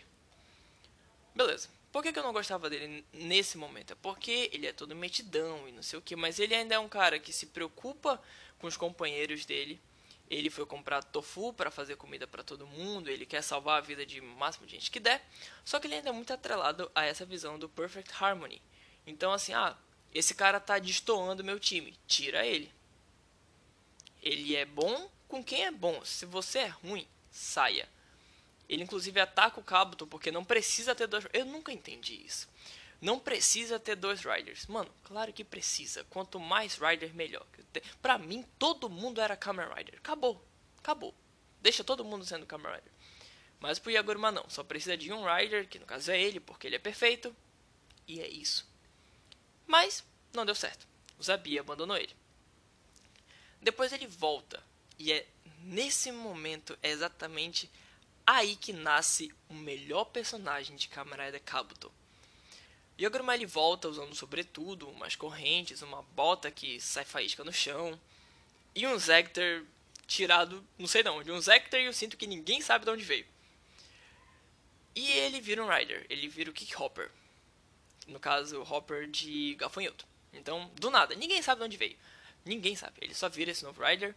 Beleza. 1.35 1.69
Por 1.91 2.03
que, 2.03 2.13
que 2.13 2.19
eu 2.19 2.23
não 2.23 2.33
gostava 2.33 2.69
dele 2.69 3.03
nesse 3.11 3.57
momento? 3.57 3.93
É 3.93 3.95
porque 3.95 4.49
ele 4.53 4.67
é 4.67 4.73
todo 4.73 4.95
metidão 4.95 5.67
e 5.67 5.71
não 5.71 5.81
sei 5.81 5.97
o 5.97 6.01
que, 6.01 6.15
mas 6.15 6.39
ele 6.39 6.53
ainda 6.53 6.75
é 6.75 6.79
um 6.79 6.89
cara 6.89 7.19
que 7.19 7.33
se 7.33 7.47
preocupa 7.47 8.21
com 8.59 8.67
os 8.67 8.77
companheiros 8.77 9.45
dele 9.45 9.79
ele 10.29 10.49
foi 10.49 10.65
comprar 10.65 11.03
tofu 11.03 11.51
para 11.51 11.71
fazer 11.71 11.95
comida 11.95 12.27
para 12.27 12.43
todo 12.43 12.67
mundo, 12.67 13.09
ele 13.09 13.25
quer 13.25 13.41
salvar 13.41 13.79
a 13.79 13.81
vida 13.81 14.05
de 14.05 14.21
máximo 14.21 14.67
de 14.67 14.73
gente 14.73 14.91
que 14.91 14.99
der, 14.99 15.25
só 15.65 15.79
que 15.79 15.87
ele 15.87 15.95
ainda 15.95 16.09
é 16.09 16.13
muito 16.13 16.31
atrelado 16.31 16.89
a 16.93 17.03
essa 17.03 17.25
visão 17.25 17.57
do 17.57 17.67
perfect 17.67 18.13
harmony. 18.23 18.61
Então 19.07 19.33
assim, 19.33 19.53
ah, 19.53 19.75
esse 20.13 20.35
cara 20.35 20.59
tá 20.59 20.77
destoando 20.77 21.43
meu 21.43 21.59
time, 21.59 21.97
tira 22.07 22.45
ele. 22.45 22.71
Ele 24.21 24.55
é 24.55 24.65
bom 24.65 25.09
com 25.27 25.43
quem 25.43 25.65
é 25.65 25.71
bom. 25.71 26.03
Se 26.05 26.25
você 26.25 26.59
é 26.59 26.67
ruim, 26.67 27.07
saia. 27.31 27.89
Ele 28.69 28.83
inclusive 28.83 29.19
ataca 29.19 29.59
o 29.59 29.63
Kabuto 29.63 30.05
porque 30.05 30.31
não 30.31 30.45
precisa 30.45 30.93
ter 30.93 31.07
dois. 31.07 31.25
Eu 31.33 31.43
nunca 31.43 31.73
entendi 31.73 32.23
isso. 32.23 32.47
Não 33.01 33.17
precisa 33.17 33.79
ter 33.79 33.95
dois 33.95 34.21
Riders. 34.21 34.67
Mano, 34.67 34.93
claro 35.03 35.33
que 35.33 35.43
precisa. 35.43 36.03
Quanto 36.09 36.39
mais 36.39 36.77
Rider, 36.77 37.13
melhor. 37.15 37.45
Pra 38.01 38.17
mim, 38.17 38.45
todo 38.59 38.89
mundo 38.89 39.19
era 39.19 39.35
Kamen 39.35 39.67
Rider. 39.73 39.95
Acabou. 39.97 40.45
Acabou. 40.77 41.15
Deixa 41.61 41.83
todo 41.83 42.05
mundo 42.05 42.25
sendo 42.25 42.45
Kamen 42.45 42.71
Rider. 42.71 42.91
Mas 43.59 43.79
pro 43.79 43.91
Yaguruma 43.91 44.31
não. 44.31 44.47
Só 44.49 44.63
precisa 44.63 44.95
de 44.95 45.11
um 45.11 45.25
Rider, 45.25 45.67
que 45.67 45.79
no 45.79 45.85
caso 45.85 46.11
é 46.11 46.21
ele, 46.21 46.39
porque 46.39 46.67
ele 46.67 46.75
é 46.75 46.79
perfeito. 46.79 47.35
E 48.07 48.19
é 48.21 48.27
isso. 48.27 48.69
Mas, 49.65 50.03
não 50.33 50.45
deu 50.45 50.55
certo. 50.55 50.87
O 51.17 51.23
Zabi 51.23 51.57
abandonou 51.57 51.97
ele. 51.97 52.15
Depois 53.61 53.91
ele 53.93 54.07
volta. 54.07 54.61
E 54.97 55.11
é 55.11 55.27
nesse 55.61 56.11
momento, 56.11 56.77
é 56.81 56.89
exatamente 56.89 57.69
aí 58.35 58.55
que 58.55 58.73
nasce 58.73 59.31
o 59.49 59.53
melhor 59.53 60.05
personagem 60.05 60.75
de 60.75 60.87
Rider 60.87 61.41
Kabuto 61.43 61.91
o 63.07 63.31
ele 63.31 63.45
volta 63.45 63.87
usando 63.87 64.13
sobretudo, 64.13 64.89
umas 64.89 65.15
correntes, 65.15 65.81
uma 65.81 66.01
bota 66.01 66.51
que 66.51 66.79
sai 66.81 67.05
faísca 67.05 67.43
no 67.43 67.53
chão. 67.53 67.99
E 68.75 68.85
um 68.85 68.97
Zector 68.99 69.63
tirado, 70.05 70.65
não 70.77 70.87
sei 70.87 71.03
de 71.03 71.09
onde, 71.09 71.31
um 71.31 71.39
Zector 71.39 71.79
e 71.79 71.85
eu 71.85 71.93
sinto 71.93 72.17
que 72.17 72.27
ninguém 72.27 72.61
sabe 72.61 72.85
de 72.85 72.91
onde 72.91 73.03
veio. 73.03 73.25
E 74.95 75.11
ele 75.11 75.39
vira 75.39 75.63
um 75.63 75.69
Rider, 75.69 76.05
ele 76.09 76.27
vira 76.27 76.49
o 76.49 76.53
Kick 76.53 76.75
Hopper. 76.75 77.09
No 78.07 78.19
caso, 78.19 78.59
o 78.59 78.73
Hopper 78.73 79.07
de 79.07 79.55
gafanhoto. 79.55 80.05
Então, 80.33 80.69
do 80.75 80.89
nada, 80.89 81.15
ninguém 81.15 81.41
sabe 81.41 81.59
de 81.59 81.65
onde 81.65 81.77
veio. 81.77 81.97
Ninguém 82.43 82.75
sabe, 82.75 82.97
ele 83.01 83.13
só 83.13 83.29
vira 83.29 83.51
esse 83.51 83.63
novo 83.63 83.83
Rider. 83.83 84.13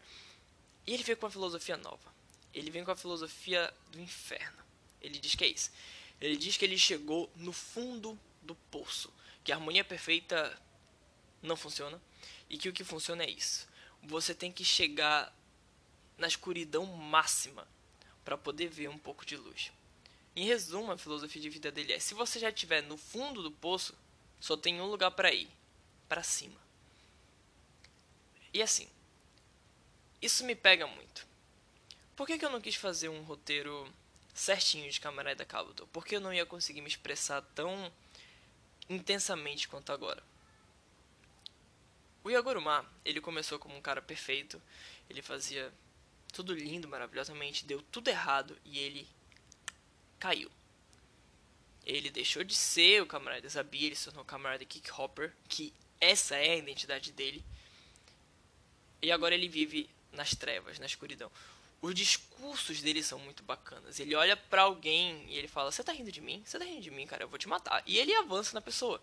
E 0.86 0.94
ele 0.94 1.02
vem 1.02 1.14
com 1.14 1.26
uma 1.26 1.32
filosofia 1.32 1.76
nova. 1.76 2.12
Ele 2.54 2.70
vem 2.70 2.84
com 2.84 2.90
a 2.90 2.96
filosofia 2.96 3.72
do 3.90 4.00
inferno. 4.00 4.62
Ele 5.00 5.18
diz 5.18 5.34
que 5.34 5.44
é 5.44 5.48
isso. 5.48 5.70
Ele 6.20 6.36
diz 6.36 6.56
que 6.56 6.64
ele 6.64 6.78
chegou 6.78 7.30
no 7.36 7.52
fundo 7.52 8.18
do 8.42 8.54
poço, 8.54 9.12
que 9.42 9.50
a 9.50 9.56
harmonia 9.56 9.84
perfeita 9.84 10.56
não 11.42 11.56
funciona 11.56 12.00
e 12.48 12.56
que 12.56 12.68
o 12.68 12.72
que 12.72 12.84
funciona 12.84 13.24
é 13.24 13.30
isso. 13.30 13.68
Você 14.02 14.34
tem 14.34 14.52
que 14.52 14.64
chegar 14.64 15.34
na 16.16 16.26
escuridão 16.26 16.86
máxima 16.86 17.66
para 18.24 18.38
poder 18.38 18.68
ver 18.68 18.88
um 18.88 18.98
pouco 18.98 19.24
de 19.24 19.36
luz. 19.36 19.72
Em 20.34 20.46
resumo, 20.46 20.92
a 20.92 20.98
filosofia 20.98 21.42
de 21.42 21.50
vida 21.50 21.70
dele 21.70 21.92
é: 21.92 21.98
se 21.98 22.14
você 22.14 22.38
já 22.38 22.48
estiver 22.48 22.82
no 22.82 22.96
fundo 22.96 23.42
do 23.42 23.50
poço, 23.50 23.94
só 24.40 24.56
tem 24.56 24.80
um 24.80 24.86
lugar 24.86 25.10
para 25.10 25.32
ir, 25.32 25.48
para 26.08 26.22
cima. 26.22 26.60
E 28.52 28.62
assim, 28.62 28.88
isso 30.20 30.44
me 30.44 30.54
pega 30.54 30.86
muito. 30.86 31.26
Por 32.16 32.26
que, 32.26 32.38
que 32.38 32.44
eu 32.44 32.50
não 32.50 32.60
quis 32.60 32.74
fazer 32.74 33.08
um 33.08 33.22
roteiro 33.22 33.90
certinho 34.34 34.90
de 34.90 35.00
Camarada 35.00 35.44
Kabuto? 35.44 35.86
Porque 35.92 36.16
eu 36.16 36.20
não 36.20 36.32
ia 36.32 36.44
conseguir 36.44 36.80
me 36.80 36.88
expressar 36.88 37.42
tão 37.54 37.92
intensamente 38.88 39.66
quanto 39.66 39.92
agora. 39.92 40.22
O 42.24 42.30
Yaguruma, 42.30 42.86
ele 43.04 43.20
começou 43.20 43.58
como 43.58 43.76
um 43.76 43.82
cara 43.82 44.00
perfeito, 44.00 44.60
ele 45.10 45.22
fazia 45.22 45.72
tudo 46.32 46.54
lindo, 46.54 46.88
maravilhosamente, 46.88 47.64
deu 47.64 47.82
tudo 47.90 48.08
errado 48.08 48.56
e 48.64 48.78
ele 48.78 49.08
caiu. 50.18 50.50
Ele 51.84 52.10
deixou 52.10 52.44
de 52.44 52.54
ser 52.54 53.02
o 53.02 53.06
camarada 53.06 53.48
Zabi, 53.48 53.86
ele 53.86 53.96
se 53.96 54.04
tornou 54.04 54.22
o 54.22 54.26
camarada 54.26 54.64
Kick 54.64 54.88
Hopper, 54.92 55.32
que 55.48 55.72
essa 56.00 56.36
é 56.36 56.52
a 56.52 56.56
identidade 56.56 57.10
dele. 57.10 57.44
E 59.00 59.10
agora 59.10 59.34
ele 59.34 59.48
vive 59.48 59.90
nas 60.12 60.34
trevas, 60.34 60.78
na 60.78 60.86
escuridão. 60.86 61.30
Os 61.82 61.96
discursos 61.96 62.80
dele 62.80 63.02
são 63.02 63.18
muito 63.18 63.42
bacanas. 63.42 63.98
Ele 63.98 64.14
olha 64.14 64.36
para 64.36 64.62
alguém 64.62 65.26
e 65.28 65.36
ele 65.36 65.48
fala: 65.48 65.72
"Você 65.72 65.82
tá 65.82 65.92
rindo 65.92 66.12
de 66.12 66.20
mim? 66.20 66.40
Você 66.46 66.56
tá 66.56 66.64
rindo 66.64 66.80
de 66.80 66.92
mim, 66.92 67.04
cara? 67.08 67.24
Eu 67.24 67.28
vou 67.28 67.38
te 67.38 67.48
matar". 67.48 67.82
E 67.84 67.98
ele 67.98 68.14
avança 68.14 68.54
na 68.54 68.60
pessoa. 68.60 69.02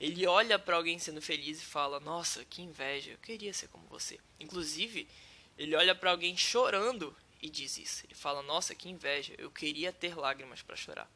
Ele 0.00 0.26
olha 0.26 0.58
para 0.58 0.76
alguém 0.76 0.98
sendo 0.98 1.22
feliz 1.22 1.62
e 1.62 1.64
fala: 1.64 2.00
"Nossa, 2.00 2.44
que 2.44 2.60
inveja. 2.60 3.12
Eu 3.12 3.18
queria 3.18 3.54
ser 3.54 3.68
como 3.68 3.86
você". 3.86 4.18
Inclusive, 4.40 5.08
ele 5.56 5.76
olha 5.76 5.94
para 5.94 6.10
alguém 6.10 6.36
chorando 6.36 7.16
e 7.40 7.48
diz 7.48 7.78
isso. 7.78 8.04
Ele 8.04 8.14
fala: 8.14 8.42
"Nossa, 8.42 8.74
que 8.74 8.88
inveja. 8.88 9.32
Eu 9.38 9.50
queria 9.50 9.92
ter 9.92 10.16
lágrimas 10.16 10.62
para 10.62 10.74
chorar". 10.74 11.08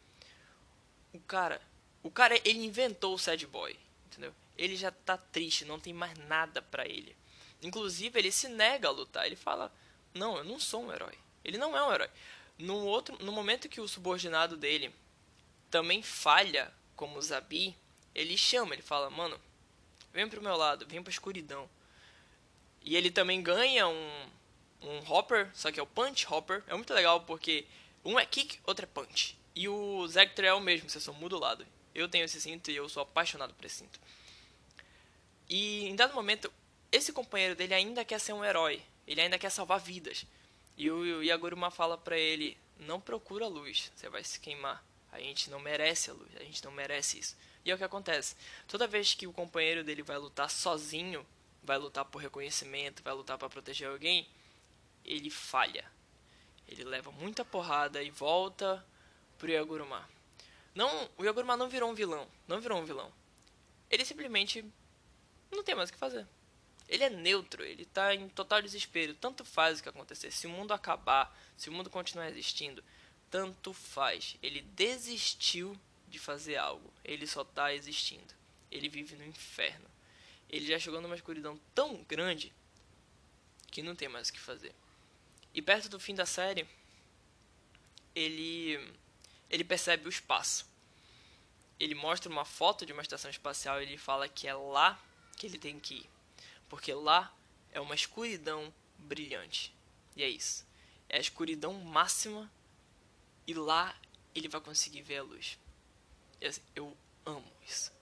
O 1.13 1.19
cara, 1.19 1.61
o 2.05 2.11
cara 2.11 2.41
ele 2.45 2.65
inventou 2.65 3.15
o 3.15 3.19
sad 3.19 3.45
boy, 3.49 3.77
entendeu? 4.07 4.33
Ele 4.57 4.77
já 4.77 4.93
tá 4.93 5.17
triste, 5.17 5.65
não 5.65 5.81
tem 5.81 5.93
mais 5.93 6.17
nada 6.29 6.63
para 6.63 6.87
ele. 6.87 7.17
Inclusive, 7.61 8.17
ele 8.17 8.31
se 8.31 8.49
nega 8.49 8.87
a 8.87 8.93
lutar. 8.93 9.27
Ele 9.27 9.35
fala: 9.35 9.73
"Não, 10.15 10.37
eu 10.37 10.45
não 10.45 10.59
sou 10.59 10.85
um 10.85 10.93
herói". 10.93 11.15
Ele 11.45 11.59
não 11.59 11.77
é 11.77 11.83
um 11.83 11.93
herói. 11.93 12.11
No 12.59 12.77
outro, 12.85 13.17
no 13.25 13.33
momento 13.33 13.69
que 13.69 13.81
o 13.81 13.89
subordinado 13.89 14.57
dele 14.57 14.95
também 15.71 16.03
falha 16.03 16.73
como 16.97 17.21
Zabi, 17.21 17.77
ele 18.15 18.37
chama, 18.37 18.75
ele 18.75 18.83
fala: 18.83 19.11
"Mano, 19.11 19.41
vem 20.13 20.29
pro 20.29 20.43
meu 20.43 20.57
lado, 20.57 20.87
vem 20.87 21.03
pra 21.03 21.11
escuridão". 21.11 21.69
E 22.83 22.97
ele 22.97 23.11
também 23.11 23.43
ganha 23.43 23.87
um 23.89 24.31
um 24.83 24.99
hopper, 25.13 25.51
só 25.55 25.71
que 25.71 25.79
é 25.79 25.83
o 25.83 25.87
punch 25.87 26.27
hopper. 26.33 26.63
É 26.67 26.75
muito 26.75 26.93
legal 26.95 27.21
porque 27.21 27.67
um 28.05 28.19
é 28.19 28.25
kick, 28.25 28.59
outro 28.67 28.85
é 28.85 28.89
punch. 28.89 29.37
E 29.55 29.69
o 29.69 30.07
Zector 30.09 30.45
é 30.45 30.55
o 30.55 30.61
mesmo, 30.61 30.89
você 30.89 31.01
só 31.01 31.13
muda 31.13 31.37
o 31.37 31.41
lado. 31.41 31.67
Eu 31.95 32.09
tenho 32.09 32.25
esse 32.25 32.41
cinto 32.41 32.71
e 32.71 32.77
eu 32.77 32.89
sou 32.89 33.03
apaixonado 33.03 33.53
por 33.55 33.65
esse 33.65 33.77
cinto. 33.77 34.01
E 35.49 35.87
em 35.89 35.97
dado 35.97 36.15
momento, 36.15 36.53
esse 36.91 37.13
companheiro 37.13 37.55
dele 37.55 37.75
ainda 37.75 38.05
quer 38.05 38.21
ser 38.21 38.33
um 38.33 38.45
herói. 38.45 38.81
Ele 39.11 39.21
ainda 39.21 39.41
quer 39.41 39.51
salvar 39.51 39.81
vidas. 39.81 40.25
E 40.77 40.89
o 40.89 41.21
Yaguruma 41.21 41.69
fala 41.69 41.99
pra 41.99 42.17
ele: 42.17 42.57
Não 42.79 43.01
procura 43.01 43.45
a 43.45 43.49
luz, 43.49 43.91
você 43.93 44.09
vai 44.09 44.23
se 44.23 44.39
queimar. 44.39 44.85
A 45.11 45.19
gente 45.19 45.51
não 45.51 45.59
merece 45.59 46.11
a 46.11 46.13
luz, 46.13 46.31
a 46.37 46.45
gente 46.45 46.65
não 46.65 46.71
merece 46.71 47.19
isso. 47.19 47.37
E 47.65 47.73
é 47.73 47.75
o 47.75 47.77
que 47.77 47.83
acontece. 47.83 48.37
Toda 48.69 48.87
vez 48.87 49.13
que 49.13 49.27
o 49.27 49.33
companheiro 49.33 49.83
dele 49.83 50.05
vai 50.05 50.17
lutar 50.17 50.49
sozinho, 50.49 51.27
vai 51.65 51.77
lutar 51.77 52.05
por 52.05 52.23
reconhecimento, 52.23 53.03
vai 53.03 53.13
lutar 53.13 53.37
para 53.37 53.51
proteger 53.51 53.89
alguém, 53.89 54.29
ele 55.05 55.29
falha. 55.29 55.85
Ele 56.69 56.85
leva 56.85 57.11
muita 57.11 57.45
porrada 57.45 58.01
e 58.01 58.11
volta 58.11 58.87
pro 59.39 59.51
Yaguruma. 59.51 60.09
Não, 60.73 61.11
o 61.19 61.25
Yaguruma 61.25 61.57
não 61.57 61.69
virou 61.69 61.91
um 61.91 61.95
vilão, 61.95 62.29
não 62.47 62.61
virou 62.61 62.79
um 62.79 62.85
vilão. 62.85 63.13
Ele 63.91 64.05
simplesmente 64.05 64.65
não 65.51 65.65
tem 65.65 65.75
mais 65.75 65.91
o 65.91 65.93
que 65.93 65.99
fazer. 65.99 66.29
Ele 66.91 67.05
é 67.05 67.09
neutro, 67.09 67.63
ele 67.65 67.85
tá 67.85 68.13
em 68.13 68.29
total 68.29 68.61
desespero. 68.61 69.15
Tanto 69.15 69.45
faz 69.45 69.79
o 69.79 69.83
que 69.85 69.89
acontecer. 69.89 70.33
Se 70.33 70.49
o 70.49 70.51
mundo 70.51 70.75
acabar, 70.75 71.33
se 71.57 71.69
o 71.69 71.73
mundo 71.73 71.89
continuar 71.89 72.29
existindo, 72.29 72.83
tanto 73.31 73.73
faz. 73.73 74.37
Ele 74.43 74.61
desistiu 74.61 75.81
de 76.09 76.19
fazer 76.19 76.57
algo. 76.57 76.93
Ele 77.05 77.29
só 77.29 77.45
tá 77.45 77.73
existindo. 77.73 78.35
Ele 78.73 78.89
vive 78.89 79.15
no 79.15 79.25
inferno. 79.25 79.89
Ele 80.49 80.67
já 80.67 80.81
chegou 80.81 81.01
numa 81.01 81.15
escuridão 81.15 81.61
tão 81.77 82.03
grande 82.03 82.53
que 83.71 83.83
não 83.83 83.95
tem 83.95 84.09
mais 84.09 84.29
o 84.29 84.33
que 84.33 84.41
fazer. 84.41 84.75
E 85.55 85.63
perto 85.63 85.89
do 85.89 86.01
fim 86.01 86.17
da 86.17 86.27
série, 86.27 86.67
ele 88.17 88.75
ele 89.49 89.63
percebe 89.63 90.07
o 90.07 90.09
espaço. 90.09 90.67
Ele 91.79 91.95
mostra 91.95 92.29
uma 92.29 92.45
foto 92.45 92.85
de 92.85 92.93
uma 92.93 93.03
estação 93.03 93.31
espacial 93.31 93.81
e 93.81 93.85
ele 93.85 93.97
fala 93.97 94.29
que 94.29 94.49
é 94.49 94.55
lá 94.55 95.01
que 95.37 95.47
ele 95.47 95.57
tem 95.57 95.79
que 95.79 95.95
ir 95.95 96.20
porque 96.71 96.95
lá 96.95 97.35
é 97.73 97.81
uma 97.81 97.97
escuridão 97.97 98.73
brilhante. 98.97 99.75
E 100.17 100.23
é 100.23 100.29
isso. 100.29 100.65
É 101.09 101.19
a 101.19 101.21
escuridão 101.21 101.75
máxima 101.75 102.51
e 103.47 103.53
lá 103.53 103.95
ele 104.35 104.49
vai 104.49 104.61
conseguir 104.61 105.03
ver 105.03 105.19
a 105.19 105.23
luz. 105.25 105.59
Assim, 106.43 106.63
eu 106.75 106.97
amo 107.27 107.53
isso. 107.69 107.93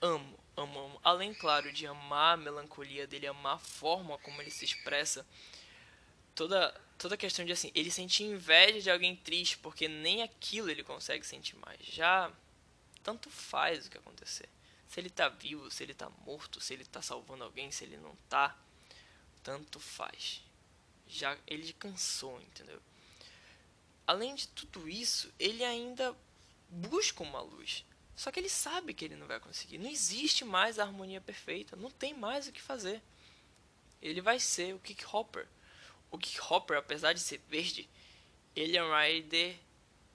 Amo, 0.00 0.38
amo, 0.56 0.78
amo. 0.80 1.00
Além, 1.04 1.34
claro, 1.34 1.70
de 1.70 1.86
amar 1.86 2.34
a 2.34 2.36
melancolia 2.38 3.06
dele, 3.06 3.26
amar 3.26 3.56
a 3.56 3.58
forma 3.58 4.18
como 4.18 4.40
ele 4.40 4.50
se 4.50 4.64
expressa. 4.64 5.26
Toda, 6.34 6.72
toda 6.96 7.16
a 7.16 7.18
questão 7.18 7.44
de 7.44 7.52
assim, 7.52 7.70
ele 7.74 7.90
sentir 7.90 8.24
inveja 8.24 8.80
de 8.80 8.90
alguém 8.90 9.14
triste, 9.14 9.58
porque 9.58 9.86
nem 9.86 10.22
aquilo 10.22 10.70
ele 10.70 10.82
consegue 10.82 11.26
sentir 11.26 11.56
mais. 11.56 11.78
Já 11.82 12.32
tanto 13.02 13.28
faz 13.28 13.86
o 13.86 13.90
que 13.90 13.98
acontecer 13.98 14.48
se 14.90 14.98
ele 14.98 15.08
tá 15.08 15.28
vivo, 15.28 15.70
se 15.70 15.84
ele 15.84 15.94
tá 15.94 16.10
morto, 16.26 16.60
se 16.60 16.74
ele 16.74 16.84
tá 16.84 17.00
salvando 17.00 17.44
alguém, 17.44 17.70
se 17.70 17.84
ele 17.84 17.96
não 17.96 18.16
tá, 18.28 18.58
tanto 19.40 19.78
faz. 19.78 20.42
Já 21.06 21.38
ele 21.46 21.72
cansou, 21.74 22.40
entendeu? 22.42 22.82
Além 24.04 24.34
de 24.34 24.48
tudo 24.48 24.88
isso, 24.88 25.32
ele 25.38 25.62
ainda 25.62 26.12
busca 26.68 27.22
uma 27.22 27.40
luz. 27.40 27.84
Só 28.16 28.32
que 28.32 28.40
ele 28.40 28.48
sabe 28.48 28.92
que 28.92 29.04
ele 29.04 29.14
não 29.14 29.28
vai 29.28 29.38
conseguir. 29.38 29.78
Não 29.78 29.88
existe 29.88 30.44
mais 30.44 30.76
a 30.76 30.82
harmonia 30.82 31.20
perfeita. 31.20 31.76
Não 31.76 31.88
tem 31.88 32.12
mais 32.12 32.48
o 32.48 32.52
que 32.52 32.60
fazer. 32.60 33.00
Ele 34.02 34.20
vai 34.20 34.40
ser 34.40 34.74
o 34.74 34.80
Kick 34.80 35.04
Hopper. 35.06 35.46
O 36.10 36.18
Kick 36.18 36.40
Hopper, 36.52 36.78
apesar 36.78 37.12
de 37.12 37.20
ser 37.20 37.40
verde, 37.48 37.88
ele 38.56 38.76
é 38.76 38.82
um 38.82 38.92
rider 38.92 39.56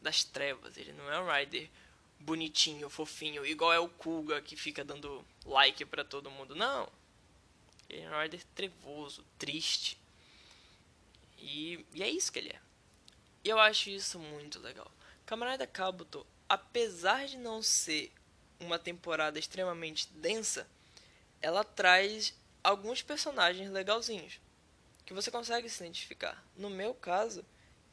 das 0.01 0.25
trevas. 0.25 0.75
Ele 0.75 0.91
não 0.91 1.09
é 1.09 1.21
um 1.21 1.31
rider 1.33 1.69
bonitinho, 2.25 2.89
fofinho, 2.89 3.45
igual 3.45 3.71
é 3.71 3.79
o 3.79 3.87
Kuga 3.87 4.41
que 4.41 4.55
fica 4.55 4.83
dando 4.83 5.23
like 5.45 5.85
para 5.85 6.03
todo 6.03 6.31
mundo. 6.31 6.55
Não. 6.55 6.91
Ele 7.87 8.01
é 8.01 8.09
um 8.09 8.21
Rider 8.21 8.43
trevoso, 8.55 9.23
triste. 9.37 9.97
E, 11.37 11.85
e, 11.93 12.01
é 12.01 12.09
isso 12.09 12.31
que 12.31 12.39
ele 12.39 12.49
é. 12.49 12.59
Eu 13.43 13.59
acho 13.59 13.91
isso 13.91 14.17
muito 14.17 14.59
legal. 14.59 14.91
Camarada 15.25 15.67
Kabuto, 15.67 16.25
apesar 16.49 17.27
de 17.27 17.37
não 17.37 17.61
ser 17.61 18.11
uma 18.59 18.79
temporada 18.79 19.37
extremamente 19.37 20.07
densa, 20.13 20.67
ela 21.41 21.63
traz 21.63 22.33
alguns 22.63 23.03
personagens 23.03 23.69
legalzinhos 23.69 24.39
que 25.05 25.13
você 25.13 25.29
consegue 25.29 25.69
se 25.69 25.83
identificar. 25.83 26.43
No 26.57 26.71
meu 26.71 26.95
caso, 26.95 27.45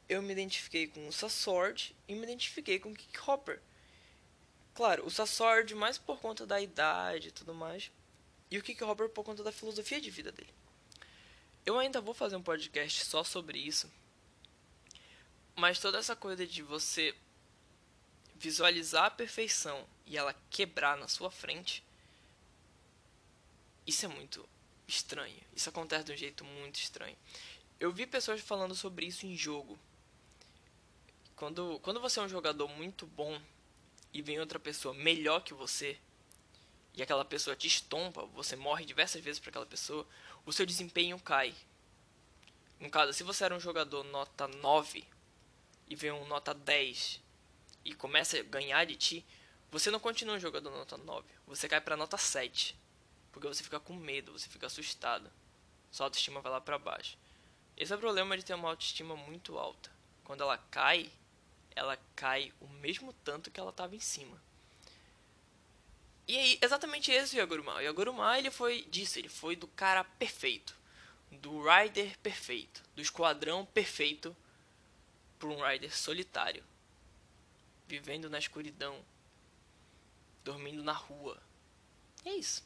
eu 0.09 0.23
me 0.23 0.31
identifiquei 0.31 0.87
com 0.87 1.07
o 1.07 1.13
Sassord 1.13 1.95
e 2.07 2.15
me 2.15 2.23
identifiquei 2.23 2.79
com 2.79 2.91
o 2.91 2.95
Kick 2.95 3.29
Hopper 3.29 3.61
Claro, 4.73 5.05
o 5.05 5.11
Sassord 5.11 5.73
mais 5.75 5.97
por 5.97 6.19
conta 6.19 6.45
da 6.45 6.59
idade 6.59 7.27
e 7.27 7.31
tudo 7.31 7.53
mais. 7.53 7.91
E 8.49 8.57
o 8.57 8.63
Kick 8.63 8.83
Hopper 8.83 9.09
por 9.09 9.23
conta 9.23 9.43
da 9.43 9.51
filosofia 9.51 10.01
de 10.01 10.09
vida 10.09 10.31
dele. 10.31 10.53
Eu 11.65 11.77
ainda 11.79 12.01
vou 12.01 12.13
fazer 12.13 12.35
um 12.35 12.43
podcast 12.43 13.05
só 13.05 13.23
sobre 13.23 13.59
isso. 13.59 13.89
Mas 15.55 15.79
toda 15.79 15.99
essa 15.99 16.15
coisa 16.15 16.45
de 16.45 16.61
você 16.61 17.15
visualizar 18.35 19.05
a 19.05 19.11
perfeição 19.11 19.87
e 20.05 20.17
ela 20.17 20.35
quebrar 20.49 20.97
na 20.97 21.07
sua 21.07 21.31
frente. 21.31 21.83
Isso 23.85 24.05
é 24.05 24.09
muito 24.09 24.47
estranho. 24.87 25.39
Isso 25.55 25.69
acontece 25.69 26.05
de 26.05 26.11
um 26.11 26.17
jeito 26.17 26.43
muito 26.43 26.75
estranho. 26.75 27.15
Eu 27.79 27.91
vi 27.91 28.05
pessoas 28.05 28.41
falando 28.41 28.75
sobre 28.75 29.05
isso 29.05 29.25
em 29.25 29.35
jogo. 29.37 29.77
Quando, 31.35 31.79
quando 31.79 31.99
você 31.99 32.19
é 32.19 32.23
um 32.23 32.29
jogador 32.29 32.67
muito 32.67 33.05
bom 33.05 33.39
e 34.13 34.21
vem 34.21 34.39
outra 34.39 34.59
pessoa 34.59 34.93
melhor 34.93 35.43
que 35.43 35.53
você 35.53 35.97
e 36.93 37.01
aquela 37.01 37.25
pessoa 37.25 37.55
te 37.55 37.67
estompa, 37.67 38.25
você 38.27 38.55
morre 38.55 38.85
diversas 38.85 39.21
vezes 39.21 39.39
para 39.39 39.49
aquela 39.49 39.65
pessoa, 39.65 40.07
o 40.45 40.53
seu 40.53 40.65
desempenho 40.65 41.19
cai. 41.19 41.53
No 42.79 42.89
caso, 42.89 43.13
se 43.13 43.23
você 43.23 43.45
era 43.45 43.55
um 43.55 43.59
jogador 43.59 44.03
nota 44.03 44.47
9 44.47 45.03
e 45.87 45.95
vem 45.95 46.11
um 46.11 46.27
nota 46.27 46.53
10 46.53 47.19
e 47.83 47.95
começa 47.95 48.39
a 48.39 48.43
ganhar 48.43 48.85
de 48.85 48.95
ti, 48.95 49.25
você 49.71 49.89
não 49.89 49.99
continua 49.99 50.35
um 50.35 50.39
jogador 50.39 50.69
nota 50.69 50.95
9, 50.97 51.27
você 51.47 51.67
cai 51.67 51.81
para 51.81 51.97
nota 51.97 52.17
7. 52.17 52.77
Porque 53.31 53.47
você 53.47 53.63
fica 53.63 53.79
com 53.79 53.95
medo, 53.95 54.31
você 54.31 54.47
fica 54.47 54.67
assustado. 54.67 55.31
Sua 55.91 56.05
autoestima 56.05 56.41
vai 56.41 56.51
lá 56.51 56.61
para 56.61 56.77
baixo. 56.77 57.17
Esse 57.75 57.91
é 57.91 57.95
o 57.95 57.99
problema 57.99 58.37
de 58.37 58.45
ter 58.45 58.53
uma 58.53 58.69
autoestima 58.69 59.15
muito 59.15 59.57
alta. 59.57 59.91
Quando 60.23 60.41
ela 60.41 60.59
cai, 60.69 61.11
ela 61.75 61.97
cai 62.15 62.53
o 62.59 62.67
mesmo 62.67 63.13
tanto 63.23 63.51
que 63.51 63.59
ela 63.59 63.69
estava 63.69 63.95
em 63.95 63.99
cima. 63.99 64.41
E 66.27 66.37
aí, 66.37 66.59
exatamente 66.61 67.11
esse 67.11 67.37
Yaguruma. 67.37 67.75
O 67.75 67.81
Yaguruma, 67.81 68.37
ele 68.37 68.49
foi 68.49 68.83
disso, 68.83 69.19
ele 69.19 69.29
foi 69.29 69.55
do 69.55 69.67
cara 69.67 70.03
perfeito. 70.03 70.75
Do 71.31 71.63
rider 71.63 72.17
perfeito. 72.19 72.81
Do 72.95 73.01
esquadrão 73.01 73.65
perfeito 73.65 74.35
para 75.37 75.49
um 75.49 75.61
rider 75.61 75.95
solitário. 75.95 76.63
Vivendo 77.87 78.29
na 78.29 78.39
escuridão. 78.39 79.03
Dormindo 80.43 80.81
na 80.81 80.93
rua. 80.93 81.41
E 82.23 82.29
é 82.29 82.35
isso. 82.35 82.63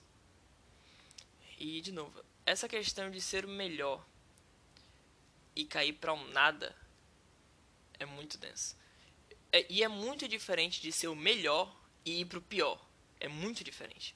E, 1.58 1.82
de 1.82 1.92
novo, 1.92 2.24
essa 2.46 2.70
questão 2.70 3.10
de 3.10 3.20
ser 3.20 3.46
o 3.46 3.50
melhor 3.50 4.06
e 5.56 5.66
cair 5.66 5.94
para 5.94 6.14
um 6.14 6.28
nada 6.28 6.76
é 8.00 8.06
muito 8.06 8.38
densa. 8.38 8.76
É, 9.52 9.66
e 9.70 9.84
é 9.84 9.88
muito 9.88 10.28
diferente 10.28 10.82
de 10.82 10.92
ser 10.92 11.08
o 11.08 11.16
melhor 11.16 11.74
e 12.04 12.22
ir 12.22 12.26
pro 12.26 12.42
pior. 12.42 12.84
É 13.20 13.28
muito 13.28 13.64
diferente. 13.64 14.16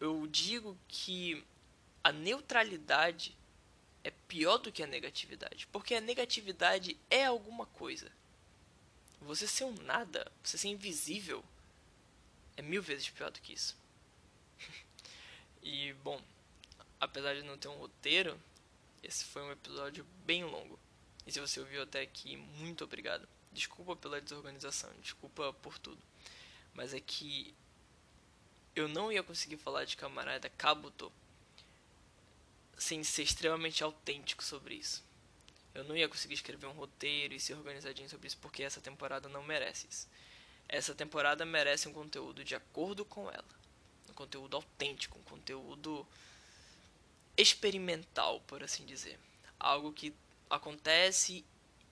Eu 0.00 0.26
digo 0.26 0.78
que 0.86 1.44
a 2.04 2.12
neutralidade 2.12 3.36
é 4.04 4.10
pior 4.10 4.58
do 4.58 4.70
que 4.70 4.82
a 4.82 4.86
negatividade, 4.86 5.66
porque 5.68 5.94
a 5.94 6.00
negatividade 6.00 6.96
é 7.10 7.24
alguma 7.24 7.66
coisa. 7.66 8.10
Você 9.20 9.48
ser 9.48 9.64
um 9.64 9.74
nada, 9.82 10.30
você 10.42 10.56
ser 10.56 10.68
invisível, 10.68 11.44
é 12.56 12.62
mil 12.62 12.82
vezes 12.82 13.10
pior 13.10 13.30
do 13.30 13.40
que 13.40 13.52
isso. 13.52 13.76
e, 15.62 15.92
bom, 16.04 16.22
apesar 17.00 17.34
de 17.34 17.42
não 17.42 17.58
ter 17.58 17.68
um 17.68 17.76
roteiro, 17.76 18.40
esse 19.02 19.24
foi 19.24 19.42
um 19.42 19.52
episódio 19.52 20.06
bem 20.24 20.44
longo. 20.44 20.78
E 21.28 21.30
se 21.30 21.40
você 21.40 21.60
ouviu 21.60 21.82
até 21.82 22.00
aqui, 22.00 22.38
muito 22.56 22.82
obrigado. 22.84 23.28
Desculpa 23.52 23.94
pela 23.94 24.18
desorganização, 24.18 24.90
desculpa 25.02 25.52
por 25.52 25.78
tudo. 25.78 26.02
Mas 26.72 26.94
é 26.94 27.00
que 27.00 27.54
eu 28.74 28.88
não 28.88 29.12
ia 29.12 29.22
conseguir 29.22 29.58
falar 29.58 29.84
de 29.84 29.94
camarada 29.94 30.48
Kabuto 30.48 31.12
sem 32.78 33.04
ser 33.04 33.24
extremamente 33.24 33.84
autêntico 33.84 34.42
sobre 34.42 34.76
isso. 34.76 35.04
Eu 35.74 35.84
não 35.84 35.94
ia 35.94 36.08
conseguir 36.08 36.32
escrever 36.32 36.66
um 36.66 36.72
roteiro 36.72 37.34
e 37.34 37.40
ser 37.40 37.52
organizadinho 37.52 38.08
sobre 38.08 38.26
isso 38.26 38.38
porque 38.38 38.62
essa 38.62 38.80
temporada 38.80 39.28
não 39.28 39.42
merece 39.42 39.86
isso. 39.86 40.08
Essa 40.66 40.94
temporada 40.94 41.44
merece 41.44 41.88
um 41.88 41.92
conteúdo 41.92 42.42
de 42.42 42.54
acordo 42.54 43.04
com 43.04 43.30
ela. 43.30 43.44
Um 44.08 44.14
conteúdo 44.14 44.56
autêntico, 44.56 45.18
um 45.18 45.24
conteúdo 45.24 46.06
experimental, 47.36 48.40
por 48.46 48.62
assim 48.62 48.86
dizer. 48.86 49.20
Algo 49.60 49.92
que 49.92 50.14
acontece 50.50 51.44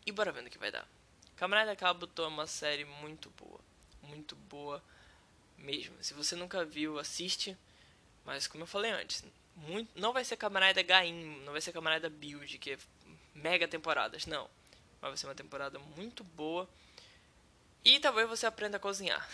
e 0.05 0.12
bora 0.12 0.33
vendo 0.33 0.47
o 0.47 0.51
que 0.51 0.59
vai 0.59 0.71
dar. 0.71 0.87
Camarada 1.37 1.77
Kabuto 1.77 2.23
é 2.23 2.27
uma 2.27 2.47
série 2.47 2.85
muito 2.85 3.31
boa. 3.31 3.61
Muito 4.03 4.35
boa 4.35 4.83
mesmo. 5.59 5.95
Se 6.03 6.14
você 6.14 6.35
nunca 6.37 6.64
viu, 6.64 6.99
assiste. 6.99 7.57
Mas 8.25 8.47
como 8.47 8.64
eu 8.64 8.66
falei 8.66 8.90
antes, 8.90 9.25
muito, 9.55 9.90
não 9.99 10.12
vai 10.12 10.25
ser 10.25 10.37
Camarada 10.37 10.83
Gaim, 10.83 11.40
não 11.45 11.53
vai 11.53 11.61
ser 11.61 11.73
Camarada 11.73 12.09
Build, 12.11 12.59
que 12.59 12.73
é 12.73 12.79
mega 13.35 13.69
temporadas, 13.69 14.27
não. 14.27 14.49
Mas 15.01 15.11
vai 15.11 15.16
ser 15.16 15.27
uma 15.27 15.35
temporada 15.35 15.79
muito 15.79 16.25
boa. 16.25 16.69
E 17.85 18.01
talvez 18.01 18.29
você 18.29 18.47
aprenda 18.47 18.79
a 18.79 18.81
cozinhar. 18.81 19.29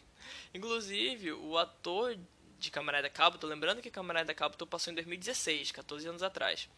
Inclusive, 0.54 1.32
o 1.32 1.58
ator 1.58 2.16
de 2.58 2.70
Camarada 2.70 3.10
Cabo, 3.10 3.44
lembrando 3.46 3.82
que 3.82 3.90
Camarada 3.90 4.34
Cabo 4.34 4.66
passou 4.66 4.92
em 4.92 4.94
2016, 4.94 5.72
14 5.72 6.08
anos 6.08 6.22
atrás. 6.22 6.68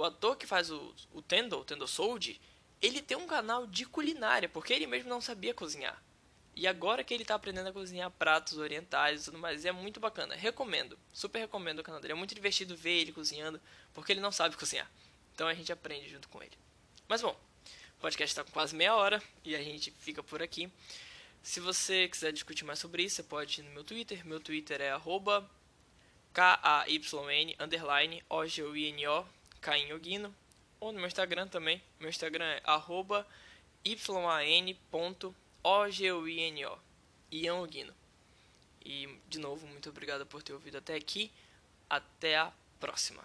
O 0.00 0.04
ator 0.04 0.34
que 0.34 0.46
faz 0.46 0.70
o, 0.70 0.94
o 1.12 1.20
Tendo, 1.20 1.58
o 1.58 1.62
Tendo 1.62 1.86
Sold, 1.86 2.40
ele 2.80 3.02
tem 3.02 3.18
um 3.18 3.26
canal 3.26 3.66
de 3.66 3.84
culinária, 3.84 4.48
porque 4.48 4.72
ele 4.72 4.86
mesmo 4.86 5.10
não 5.10 5.20
sabia 5.20 5.52
cozinhar. 5.52 6.02
E 6.56 6.66
agora 6.66 7.04
que 7.04 7.12
ele 7.12 7.22
está 7.22 7.34
aprendendo 7.34 7.68
a 7.68 7.72
cozinhar 7.72 8.10
pratos 8.12 8.56
orientais 8.56 9.20
e 9.20 9.24
tudo 9.26 9.36
mais, 9.36 9.66
é 9.66 9.72
muito 9.72 10.00
bacana. 10.00 10.34
Recomendo, 10.34 10.98
super 11.12 11.40
recomendo 11.40 11.80
o 11.80 11.82
canal 11.82 12.00
dele. 12.00 12.14
É 12.14 12.16
muito 12.16 12.34
divertido 12.34 12.74
ver 12.74 12.98
ele 12.98 13.12
cozinhando, 13.12 13.60
porque 13.92 14.10
ele 14.10 14.22
não 14.22 14.32
sabe 14.32 14.56
cozinhar. 14.56 14.90
Então 15.34 15.46
a 15.46 15.52
gente 15.52 15.70
aprende 15.70 16.08
junto 16.08 16.30
com 16.30 16.42
ele. 16.42 16.56
Mas 17.06 17.20
bom, 17.20 17.38
o 17.98 18.00
podcast 18.00 18.32
está 18.32 18.42
com 18.42 18.52
quase 18.52 18.74
meia 18.74 18.94
hora 18.94 19.22
e 19.44 19.54
a 19.54 19.62
gente 19.62 19.90
fica 19.90 20.22
por 20.22 20.42
aqui. 20.42 20.72
Se 21.42 21.60
você 21.60 22.08
quiser 22.08 22.32
discutir 22.32 22.64
mais 22.64 22.78
sobre 22.78 23.02
isso, 23.02 23.16
você 23.16 23.22
pode 23.22 23.60
ir 23.60 23.64
no 23.64 23.70
meu 23.72 23.84
Twitter. 23.84 24.26
Meu 24.26 24.40
Twitter 24.40 24.80
é 24.80 24.92
arroba 24.92 25.46
K-A-Y-N 26.32 27.54
underline 27.60 28.24
O-G-U-I-N-O 28.30 29.39
Cainhoguino. 29.60 30.34
Ou 30.78 30.92
no 30.92 30.98
meu 30.98 31.06
Instagram 31.06 31.48
também. 31.48 31.82
Meu 31.98 32.08
Instagram 32.08 32.44
é 32.44 32.62
arroba 32.64 33.26
Y-A-N.O 33.84 35.34
o-G-U-I-N-O. 35.62 36.78
Ian 37.32 37.54
Ogino. 37.56 37.94
E, 38.84 39.18
de 39.28 39.38
novo, 39.38 39.66
muito 39.66 39.90
obrigado 39.90 40.24
por 40.26 40.42
ter 40.42 40.52
ouvido 40.52 40.78
até 40.78 40.94
aqui. 40.94 41.30
Até 41.88 42.38
a 42.38 42.52
próxima. 42.78 43.22